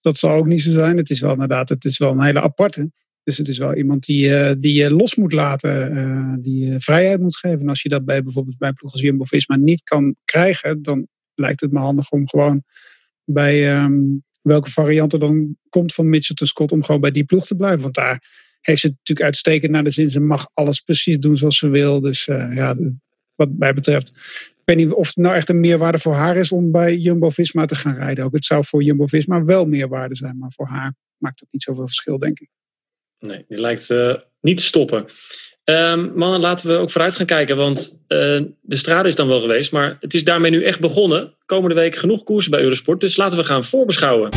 [0.00, 0.96] dat zal ook niet zo zijn.
[0.96, 2.90] Het is wel inderdaad, het is wel een hele aparte.
[3.28, 7.36] Dus het is wel iemand die, die je los moet laten, die je vrijheid moet
[7.36, 7.60] geven.
[7.60, 11.60] En als je dat bij bijvoorbeeld bij ploeg als Jumbo-Visma niet kan krijgen, dan lijkt
[11.60, 12.62] het me handig om gewoon
[13.24, 17.46] bij um, welke variant er dan komt van Mitchell Scott om gewoon bij die ploeg
[17.46, 17.82] te blijven.
[17.82, 18.22] Want daar
[18.60, 20.10] heeft ze natuurlijk uitstekend naar de zin.
[20.10, 22.00] Ze mag alles precies doen zoals ze wil.
[22.00, 22.76] Dus ja,
[23.34, 24.08] wat mij betreft.
[24.48, 27.64] Ik weet niet of het nou echt een meerwaarde voor haar is om bij Jumbo-Visma
[27.64, 28.24] te gaan rijden.
[28.24, 30.38] Ook het zou voor Jumbo-Visma wel meerwaarde zijn.
[30.38, 32.48] Maar voor haar maakt dat niet zoveel verschil, denk ik.
[33.18, 35.06] Nee, die lijkt uh, niet te stoppen.
[35.64, 38.18] Um, mannen, laten we ook vooruit gaan kijken, want uh,
[38.60, 41.34] de strade is dan wel geweest, maar het is daarmee nu echt begonnen.
[41.46, 44.30] Komende week genoeg koersen bij Eurosport, dus laten we gaan voorbeschouwen.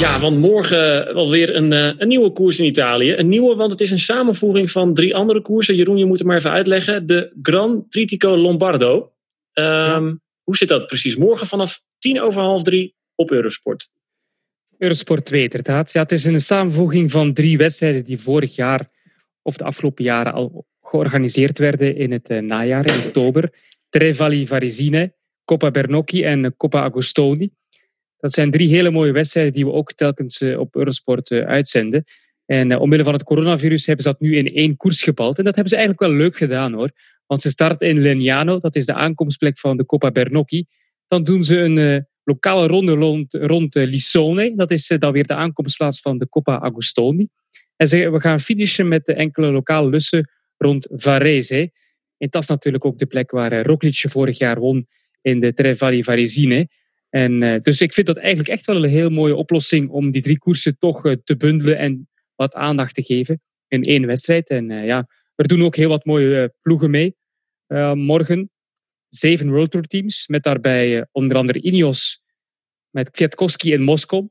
[0.00, 3.12] Ja, want morgen wel weer een, uh, een nieuwe koers in Italië.
[3.12, 5.74] Een nieuwe, want het is een samenvoering van drie andere koersen.
[5.74, 7.06] Jeroen, je moet het maar even uitleggen.
[7.06, 9.12] De Gran Tritico Lombardo.
[9.52, 10.18] Um, ja.
[10.42, 11.16] Hoe zit dat precies?
[11.16, 13.88] Morgen vanaf tien over half drie op Eurosport.
[14.78, 15.92] Eurosport 2, inderdaad.
[15.92, 18.90] Ja, het is een samenvoeging van drie wedstrijden die vorig jaar
[19.42, 23.52] of de afgelopen jaren al georganiseerd werden in het najaar, in oktober.
[23.88, 25.14] Trevali Varesine,
[25.44, 27.50] Coppa Bernocchi en Coppa Agostoni.
[28.18, 32.04] Dat zijn drie hele mooie wedstrijden die we ook telkens op Eurosport uitzenden.
[32.46, 35.38] En omwille van het coronavirus hebben ze dat nu in één koers gebald.
[35.38, 36.90] En dat hebben ze eigenlijk wel leuk gedaan hoor.
[37.26, 40.66] Want ze starten in Legnano, dat is de aankomstplek van de Coppa Bernocchi.
[41.06, 44.54] Dan doen ze een lokale ronde rond, rond uh, Lissone.
[44.56, 47.28] Dat is dan weer de aankomstplaats van de Coppa Agostoni.
[47.76, 51.72] En we gaan finishen met de enkele lokale lussen rond Varese.
[52.18, 54.86] En dat is natuurlijk ook de plek waar Roglic vorig jaar won
[55.22, 56.68] in de Tre Valli Varesine.
[57.10, 60.38] En, dus ik vind dat eigenlijk echt wel een heel mooie oplossing om die drie
[60.38, 64.48] koersen toch te bundelen en wat aandacht te geven in één wedstrijd.
[64.50, 67.16] En ja, er doen ook heel wat mooie ploegen mee.
[67.94, 68.50] Morgen
[69.16, 72.22] zeven World Tour teams, met daarbij onder andere Ineos,
[72.90, 74.28] met Kwiatkowski in Moskou.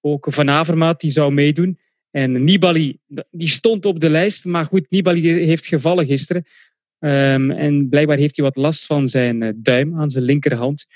[0.00, 1.78] Ook Van Avermaat, die zou meedoen.
[2.10, 2.98] En Nibali,
[3.30, 4.44] die stond op de lijst.
[4.44, 6.44] Maar goed, Nibali heeft gevallen gisteren.
[6.98, 10.86] Um, en blijkbaar heeft hij wat last van zijn duim aan zijn linkerhand.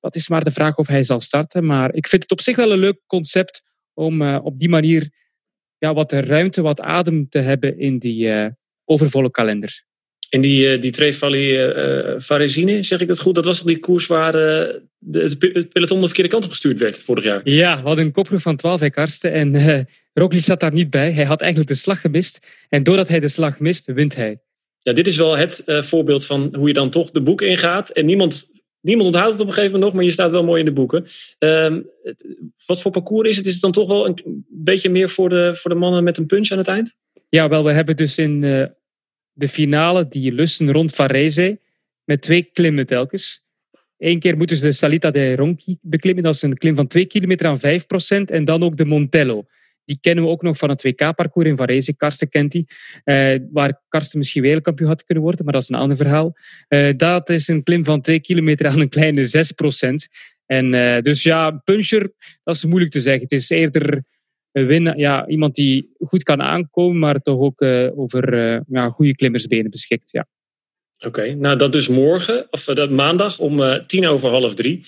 [0.00, 1.66] Dat is maar de vraag of hij zal starten.
[1.66, 3.62] Maar ik vind het op zich wel een leuk concept
[3.92, 5.10] om op die manier
[5.78, 8.50] ja, wat ruimte, wat adem te hebben in die
[8.84, 9.84] overvolle kalender.
[10.30, 13.34] En die, uh, die Trefali uh, Varesine, zeg ik dat goed?
[13.34, 14.82] Dat was toch die koers waar de,
[15.52, 17.40] het peloton de verkeerde kant op gestuurd werd vorig jaar?
[17.44, 19.78] Ja, we hadden een kopgroep van 12 bij Karsten en uh,
[20.12, 21.12] Roglic zat daar niet bij.
[21.12, 22.46] Hij had eigenlijk de slag gemist.
[22.68, 24.40] En doordat hij de slag mist, wint hij.
[24.78, 27.90] Ja, dit is wel het voorbeeld van hoe je dan toch de boek ingaat.
[27.90, 28.50] En niemand
[28.80, 30.72] Niemand onthoudt het op een gegeven moment nog, maar je staat wel mooi in de
[30.72, 31.06] boeken.
[31.38, 31.90] Um,
[32.66, 33.46] wat voor parcours is het?
[33.46, 36.26] Is het dan toch wel een beetje meer voor de, voor de mannen met een
[36.26, 36.98] punch aan het eind?
[37.28, 38.42] Ja, wel, we hebben dus in
[39.40, 41.60] de finale die lussen rond Varese
[42.04, 43.42] met twee klimmen telkens.
[43.98, 46.24] Eén keer moeten ze de Salita de Ronchi beklimmen.
[46.24, 48.30] Dat is een klim van 2 kilometer aan 5 procent.
[48.30, 49.46] En dan ook de Montello.
[49.84, 51.96] Die kennen we ook nog van het WK-parcours in Varese.
[51.96, 52.66] Karsten kent die.
[53.04, 56.36] Uh, waar Karsten misschien wereldkampioen had kunnen worden, maar dat is een ander verhaal.
[56.68, 60.08] Uh, dat is een klim van 2 kilometer aan een kleine 6 procent.
[60.46, 62.12] En uh, dus ja, puncher,
[62.44, 63.22] dat is moeilijk te zeggen.
[63.22, 64.04] Het is eerder
[64.52, 67.62] een winnaar, ja, iemand die goed kan aankomen, maar toch ook
[67.96, 68.34] over
[68.68, 70.10] ja, goede klimmersbenen beschikt.
[70.10, 70.26] Ja.
[70.96, 74.86] Oké, okay, nou dat dus morgen, of dat maandag om tien over half drie.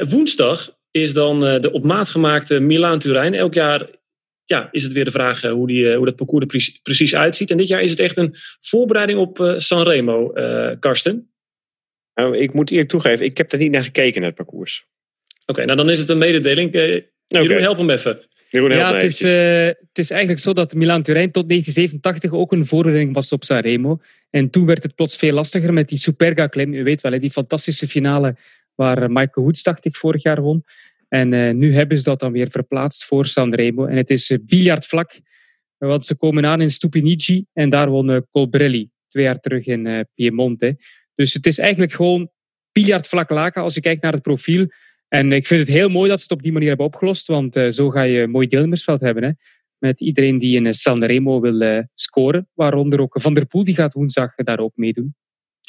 [0.00, 3.34] woensdag is dan de op maat gemaakte Milaan-Turijn.
[3.34, 3.86] Elk jaar
[4.48, 7.14] ja, is het weer de vraag eh, hoe, die, eh, hoe dat parcours er precies
[7.14, 7.50] uitziet.
[7.50, 11.32] En dit jaar is het echt een voorbereiding op uh, Sanremo, uh, Karsten.
[12.14, 14.86] Nou, ik moet eerlijk toegeven, ik heb er niet naar gekeken, naar het parcours.
[15.46, 16.74] Oké, nou dan is het een mededeling.
[16.74, 16.82] Uh,
[17.24, 17.60] Jeroen, okay.
[17.60, 18.27] help hem even.
[18.50, 23.14] Jeroen, ja, het is, het is eigenlijk zo dat Milaan-Turijn tot 1987 ook een voorbereiding
[23.14, 24.00] was op Sanremo.
[24.30, 26.74] En toen werd het plots veel lastiger met die Superga-klim.
[26.74, 28.36] U weet wel, die fantastische finale
[28.74, 30.64] waar Michael Woods, dacht ik, vorig jaar won.
[31.08, 33.86] En uh, nu hebben ze dat dan weer verplaatst voor Sanremo.
[33.86, 35.20] En het is uh, biljartvlak,
[35.78, 40.76] want ze komen aan in Stupinici en daar won Colbrelli twee jaar terug in Piemonte.
[41.14, 42.30] Dus het is eigenlijk gewoon
[42.72, 44.66] biljartvlak laken als je kijkt naar het profiel.
[45.08, 47.60] En ik vind het heel mooi dat ze het op die manier hebben opgelost, want
[47.70, 49.24] zo ga je een mooi deelnemersveld hebben.
[49.24, 49.30] Hè?
[49.78, 54.34] Met iedereen die in Sanremo wil scoren, waaronder ook Van der Poel, die gaat woensdag
[54.34, 55.14] daar ook meedoen.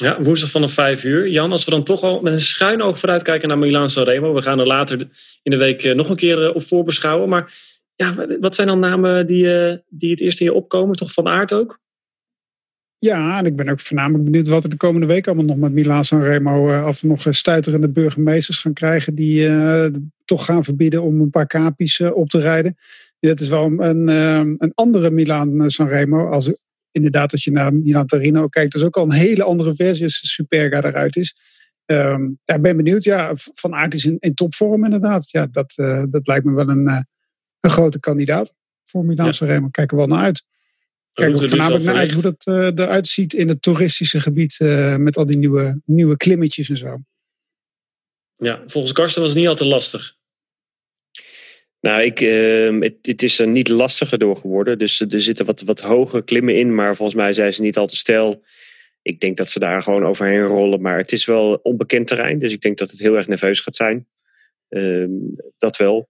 [0.03, 1.29] Ja, woensdag vanaf vijf uur.
[1.29, 4.33] Jan, als we dan toch al met een schuin oog vooruit kijken naar Milaan Sanremo.
[4.33, 4.99] We gaan er later
[5.43, 7.29] in de week eh, nog een keer eh, op voorbeschouwen.
[7.29, 7.53] Maar
[7.95, 10.95] ja, wat zijn dan namen die, eh, die het eerste hier opkomen?
[10.95, 11.79] Toch van aard ook?
[12.99, 15.71] Ja, en ik ben ook voornamelijk benieuwd wat er de komende week allemaal nog met
[15.71, 19.85] Milaan Sanremo uh, of nog stuiterende burgemeesters gaan krijgen die uh,
[20.25, 22.77] toch gaan verbieden om een paar kapies uh, op te rijden.
[23.19, 26.53] Dat is wel een, een andere Milaan Sanremo als
[26.91, 30.03] inderdaad, als je naar Milan Torino kijkt, dat is ook al een hele andere versie
[30.03, 31.35] als Superga eruit is.
[31.85, 33.03] Um, ja, ben benieuwd.
[33.03, 35.29] Ja, Van Aert is in, in topvorm inderdaad.
[35.29, 35.73] Ja, dat,
[36.09, 36.87] dat lijkt me wel een,
[37.59, 39.63] een grote kandidaat voor Milan Sanremo.
[39.63, 39.71] Ja.
[39.71, 40.43] Kijken we wel naar uit.
[41.13, 44.57] Kijk ook voornamelijk naar uit hoe dat uh, eruit ziet in het toeristische gebied
[44.97, 46.97] met al die nieuwe, nieuwe klimmetjes en zo.
[48.35, 50.17] Ja, volgens Karsten was het niet al te lastig.
[51.81, 54.77] Nou, ik, uh, het, het, is er niet lastiger door geworden.
[54.77, 56.75] Dus er zitten wat, wat hogere klimmen in.
[56.75, 58.43] Maar volgens mij zijn ze niet al te stijl.
[59.01, 60.81] Ik denk dat ze daar gewoon overheen rollen.
[60.81, 62.39] Maar het is wel onbekend terrein.
[62.39, 64.07] Dus ik denk dat het heel erg nerveus gaat zijn.
[64.69, 65.07] Uh,
[65.57, 66.09] dat wel.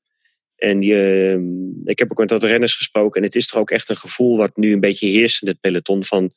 [0.59, 3.21] En je, ehm, ik heb ook met wat renners gesproken.
[3.21, 5.59] En het is toch ook echt een gevoel wat nu een beetje heerst in het
[5.59, 6.03] peloton.
[6.03, 6.33] Van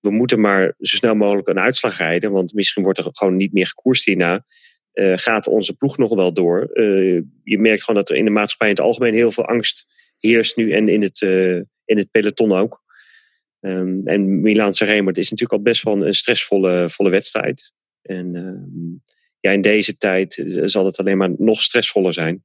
[0.00, 2.32] we moeten maar zo snel mogelijk een uitslag rijden.
[2.32, 4.44] Want misschien wordt er gewoon niet meer gekoerst hierna.
[4.94, 6.70] Uh, gaat onze ploeg nog wel door.
[6.72, 9.86] Uh, je merkt gewoon dat er in de maatschappij in het algemeen heel veel angst
[10.18, 12.82] heerst nu en in het, uh, in het peloton ook.
[13.60, 17.72] Um, en Milaan Sanremo is natuurlijk al best wel een stressvolle volle wedstrijd.
[18.02, 19.02] En um,
[19.40, 22.44] ja, in deze tijd zal het alleen maar nog stressvoller zijn.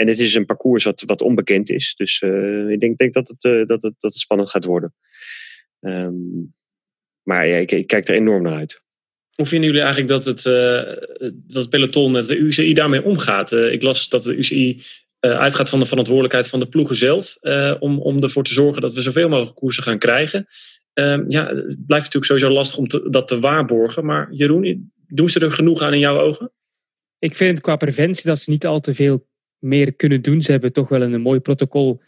[0.00, 1.94] En het is een parcours wat, wat onbekend is.
[1.94, 2.22] Dus
[2.68, 4.94] ik denk, denk dat, het, dat, het, dat het spannend gaat worden.
[5.80, 6.12] Ehm,
[7.22, 8.82] maar ja, ik, ik, kijk er enorm naar uit.
[9.34, 10.42] Hoe vinden jullie eigenlijk dat het,
[11.32, 13.52] dat het peloton, de UCI daarmee omgaat?
[13.52, 14.82] ik las dat de UCI
[15.20, 17.36] uitgaat van de verantwoordelijkheid van de ploegen zelf.
[17.78, 20.46] om, om ervoor te zorgen dat we zoveel mogelijk koersen gaan krijgen.
[20.92, 24.04] Ehm, ja, het blijft natuurlijk sowieso lastig om dat te waarborgen.
[24.04, 26.52] Maar Jeroen, doen ze er genoeg aan in jouw ogen?
[27.18, 29.28] Ik vind qua preventie dat ze niet al te veel
[29.60, 30.42] meer kunnen doen.
[30.42, 32.00] Ze hebben toch wel een, mooi protocol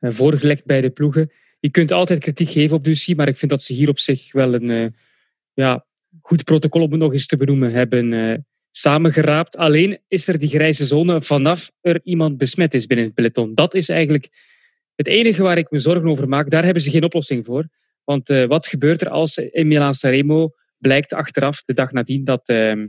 [0.00, 1.30] uh, voorgelegd bij de ploegen.
[1.60, 3.98] Je kunt altijd kritiek geven op de UCI, maar ik vind dat ze hier op
[3.98, 4.86] zich wel een uh,
[5.54, 5.86] ja,
[6.20, 8.36] goed protocol, om het nog eens te benoemen, hebben uh,
[8.70, 9.56] samengeraapt.
[9.56, 13.54] Alleen is er die grijze zone vanaf er iemand besmet is binnen het peloton.
[13.54, 14.28] Dat is eigenlijk
[14.94, 16.50] het enige waar ik me zorgen over maak.
[16.50, 17.68] Daar hebben ze geen oplossing voor.
[18.04, 22.84] Want wat gebeurt er als in Milan Sanremo blijkt achteraf, de dag nadien, dat uh,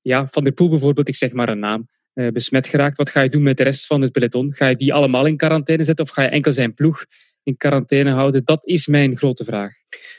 [0.00, 2.96] ja, Van der Poel bijvoorbeeld, ik zeg maar een naam, besmet geraakt.
[2.96, 4.52] Wat ga je doen met de rest van het peloton?
[4.54, 7.04] Ga je die allemaal in quarantaine zetten of ga je enkel zijn ploeg
[7.42, 8.44] in quarantaine houden?
[8.44, 9.72] Dat is mijn grote vraag.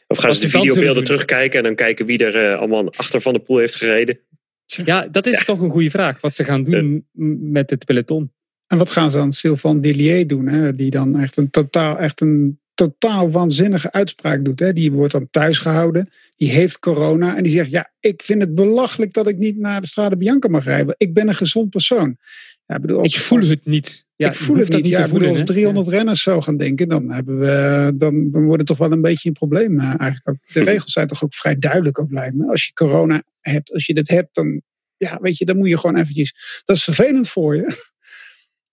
[0.07, 3.33] Of gaan ze de videobeelden terugkijken en dan kijken wie er uh, allemaal achter Van
[3.33, 4.19] der Poel heeft gereden?
[4.65, 5.43] Ja, dat is ja.
[5.43, 6.21] toch een goede vraag.
[6.21, 7.07] Wat ze gaan doen
[7.51, 8.31] met het peloton.
[8.67, 10.47] En wat gaan ze aan Sylvain Dillier doen?
[10.47, 10.73] Hè?
[10.73, 14.59] Die dan echt een totaal, echt een totaal waanzinnige uitspraak doet.
[14.59, 14.73] Hè.
[14.73, 16.09] Die wordt dan thuis gehouden.
[16.35, 17.35] Die heeft corona.
[17.37, 20.47] En die zegt: Ja, ik vind het belachelijk dat ik niet naar de Strade Bianca
[20.47, 20.95] mag rijden.
[20.97, 22.17] Ik ben een gezond persoon.
[22.65, 24.05] Ja, bedoel, als, ik voel het niet.
[24.15, 24.83] Ja, ik voel het niet.
[24.83, 28.43] niet ja, voelen, bedoel, als 300 renners zo gaan denken, dan, hebben we, dan, dan
[28.43, 29.79] wordt het toch wel een beetje een probleem.
[29.79, 30.39] Uh, eigenlijk.
[30.53, 32.49] De regels zijn toch ook vrij duidelijk ook lijkt me.
[32.49, 34.61] Als je corona hebt, als je dit hebt, dan,
[34.97, 36.61] ja, weet je, dan moet je gewoon eventjes.
[36.65, 37.65] Dat is vervelend voor je.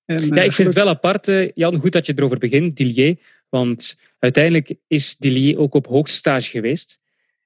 [0.04, 2.76] En, ja, ik uh, vind het wel apart, uh, Jan, goed dat je erover begint,
[2.76, 3.16] Dillier.
[3.50, 7.00] Want uiteindelijk is Dillier ook op hoogtestage geweest.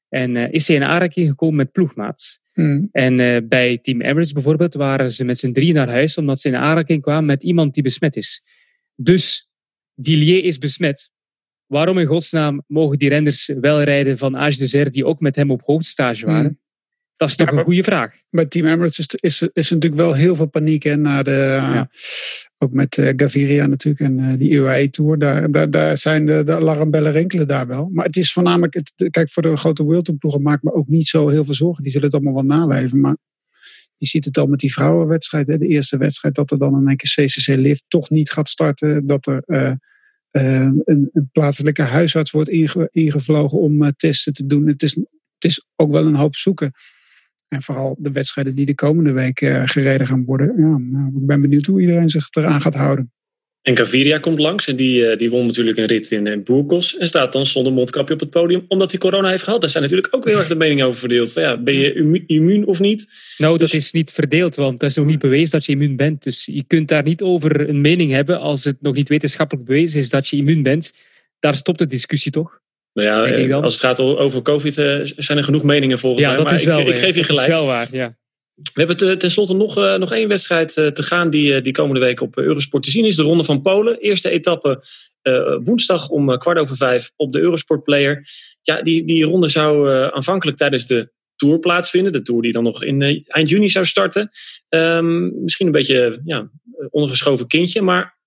[0.09, 2.43] En uh, is hij in aanraking gekomen met ploegmaats.
[2.55, 2.89] Mm.
[2.93, 6.49] En uh, bij Team Emirates bijvoorbeeld waren ze met z'n drie naar huis omdat ze
[6.49, 8.45] in aanraking kwamen met iemand die besmet is.
[8.95, 9.51] Dus
[9.95, 11.11] Dillier is besmet.
[11.67, 15.51] Waarom in godsnaam mogen die renners wel rijden van Age de die ook met hem
[15.51, 16.51] op hoogtestage waren?
[16.51, 16.63] Mm.
[17.17, 18.17] Dat is toch een goede vraag.
[18.31, 20.83] Bij Team Emirates is, is, is natuurlijk wel heel veel paniek.
[20.83, 21.89] Hè, na de, ja.
[22.59, 25.19] Ook met uh, Gaviria natuurlijk en uh, die UAE Tour.
[25.19, 27.91] Daar, daar, daar zijn de, de alarmbellen rinkelen daar wel.
[27.93, 30.89] Maar het is voornamelijk, het, kijk voor de grote World Tour ploegen maakt me ook
[30.89, 31.83] niet zo heel veel zorgen.
[31.83, 33.01] Die zullen het allemaal wel naleven.
[33.01, 33.17] Maar
[33.95, 35.47] je ziet het al met die vrouwenwedstrijd.
[35.47, 38.49] Hè, de eerste wedstrijd dat er dan in één keer CCC Lift toch niet gaat
[38.49, 39.07] starten.
[39.07, 39.73] Dat er uh,
[40.31, 44.67] een, een, plaatselijke huisarts wordt inge, ingevlogen om testen te doen.
[44.67, 46.73] Het is, het is ook wel een hoop zoeken.
[47.49, 50.47] En vooral de wedstrijden die de komende week uh, gereden gaan worden.
[50.47, 53.13] Ja, nou, ik ben benieuwd hoe iedereen zich eraan gaat houden.
[53.65, 56.97] En Gaviria komt langs en die, uh, die won natuurlijk een rit in, in Boerkos.
[56.97, 59.61] En staat dan zonder mondkapje op het podium omdat hij corona heeft gehad.
[59.61, 61.33] Daar zijn natuurlijk ook heel erg de meningen over verdeeld.
[61.33, 63.09] Ja, ben je immuun of niet?
[63.39, 65.97] Nou, dat dus- is niet verdeeld, want dat is nog niet bewezen dat je immuun
[65.97, 66.23] bent.
[66.23, 69.99] Dus je kunt daar niet over een mening hebben als het nog niet wetenschappelijk bewezen
[69.99, 70.93] is dat je immuun bent.
[71.39, 72.61] Daar stopt de discussie toch?
[72.95, 76.29] Nou ja, eh, als het gaat over COVID eh, zijn er genoeg meningen volgens ja,
[76.29, 76.37] mij.
[76.37, 77.49] Dat maar is wel, ik, ik geef je gelijk.
[77.49, 78.17] Dat is wel waar, ja.
[78.55, 82.39] We hebben tenslotte nog, uh, nog één wedstrijd te gaan die, die komende week op
[82.39, 83.17] Eurosport te zien is.
[83.17, 83.99] De Ronde van Polen.
[83.99, 84.83] Eerste etappe
[85.63, 88.27] woensdag om kwart over vijf op de Eurosport Player.
[88.63, 92.13] Ja, die, die ronde zou aanvankelijk tijdens de Tour plaatsvinden.
[92.13, 94.31] De Tour die dan nog in eind juni zou starten.
[94.69, 96.51] Um, misschien een beetje ja,
[96.91, 97.83] ondergeschoven kindje.
[97.83, 98.19] Maar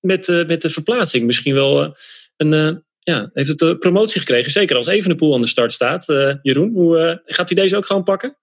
[0.00, 1.96] met, met de verplaatsing misschien wel
[2.36, 4.50] een ja, heeft het de promotie gekregen.
[4.50, 6.08] Zeker als Evenepoel aan de start staat.
[6.08, 8.36] Uh, Jeroen, hoe, uh, gaat hij deze ook gewoon pakken?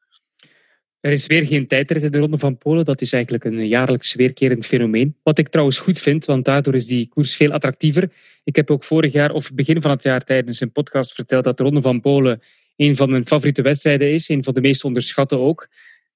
[0.99, 2.85] Er is weer geen tijdrit in de Ronde van Polen.
[2.85, 5.15] Dat is eigenlijk een jaarlijks weerkerend fenomeen.
[5.23, 8.11] Wat ik trouwens goed vind, want daardoor is die koers veel attractiever.
[8.43, 11.57] Ik heb ook vorig jaar, of begin van het jaar, tijdens een podcast verteld dat
[11.57, 12.41] de Ronde van Polen
[12.75, 14.29] een van mijn favoriete wedstrijden is.
[14.29, 15.67] Een van de meest onderschatte ook.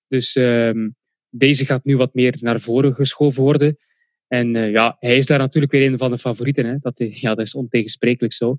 [0.07, 0.71] Dus uh,
[1.29, 3.77] deze gaat nu wat meer naar voren geschoven worden.
[4.27, 6.65] En uh, ja, hij is daar natuurlijk weer een van de favorieten.
[6.65, 6.75] Hè.
[6.79, 8.57] Dat, ja, dat is ontegensprekelijk zo.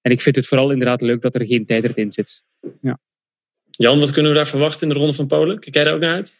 [0.00, 2.42] En ik vind het vooral inderdaad leuk dat er geen tijdrit in zit.
[2.80, 2.98] Ja.
[3.70, 5.58] Jan, wat kunnen we daar verwachten in de Ronde van Polen?
[5.58, 6.36] Kijk jij daar ook naar uit?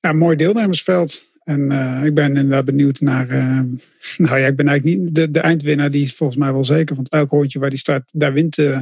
[0.00, 1.28] Ja, mooi deelnemersveld.
[1.44, 3.30] En uh, ik ben inderdaad benieuwd naar.
[3.30, 3.60] Uh,
[4.26, 5.14] nou ja, ik ben eigenlijk niet.
[5.14, 6.96] De, de eindwinnaar die is volgens mij wel zeker.
[6.96, 8.80] Want elk rondje waar die start, daar wint uh,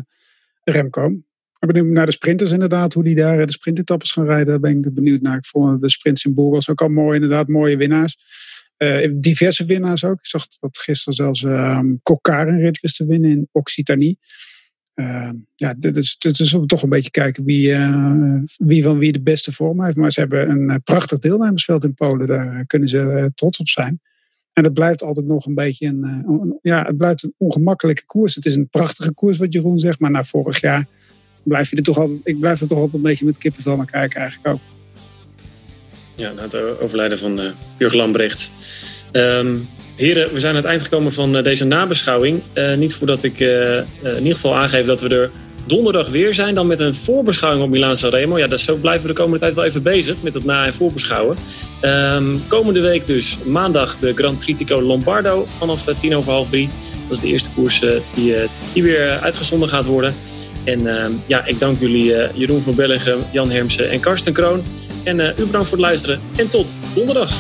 [0.65, 1.07] Remco.
[1.07, 2.93] Ik ben benieuwd naar de sprinters inderdaad.
[2.93, 4.47] Hoe die daar de sprintetappes gaan rijden.
[4.47, 5.37] Daar ben ik benieuwd naar.
[5.37, 7.15] Ik vond de sprints in Burgos ook al mooi.
[7.15, 8.17] Inderdaad, mooie winnaars.
[8.79, 10.19] Uh, diverse winnaars ook.
[10.19, 14.19] Ik zag dat gisteren zelfs uh, Kokar een rit wist te winnen in Occitanie.
[14.95, 19.13] Uh, ja, dit is, dit is toch een beetje kijken wie, uh, wie van wie
[19.13, 19.97] de beste vorm heeft.
[19.97, 22.27] Maar ze hebben een prachtig deelnemersveld in Polen.
[22.27, 24.01] Daar kunnen ze trots op zijn.
[24.53, 28.35] En het blijft altijd nog een beetje een, een, ja, het blijft een ongemakkelijke koers.
[28.35, 29.99] Het is een prachtige koers wat Jeroen zegt.
[29.99, 30.87] Maar na vorig jaar
[31.43, 33.87] blijf je er toch altijd, ik blijf er toch altijd een beetje met kippenvel naar
[33.87, 34.78] kijken eigenlijk ook.
[36.19, 37.47] Ja, na het overlijden van uh,
[37.77, 38.53] Jurgen Lambrecht.
[39.13, 39.57] Ehm,
[39.97, 42.43] heren, we zijn aan het eind gekomen van uh, deze nabeschouwing.
[42.55, 43.85] Uh, niet voordat ik in
[44.19, 45.31] ieder geval aangeef dat we er
[45.67, 46.55] donderdag weer zijn.
[46.55, 48.39] Dan met een voorbeschouwing op Milaan Sanremo.
[48.39, 50.75] Ja, dat zo blijven we de komende tijd wel even bezig met het na- en
[50.75, 51.37] voorbeschouwen.
[51.83, 56.69] Um, komende week dus maandag de Grand Tritico Lombardo vanaf tien over half drie.
[57.09, 60.15] Dat is de eerste koers die, weer uitgezonden gaat worden.
[60.65, 64.63] En uh, ja, ik dank jullie Jeroen van Bellegem, Jan Hermsen en Karsten Kroon.
[65.09, 67.33] En uh, u bedankt voor het luisteren en tot donderdag.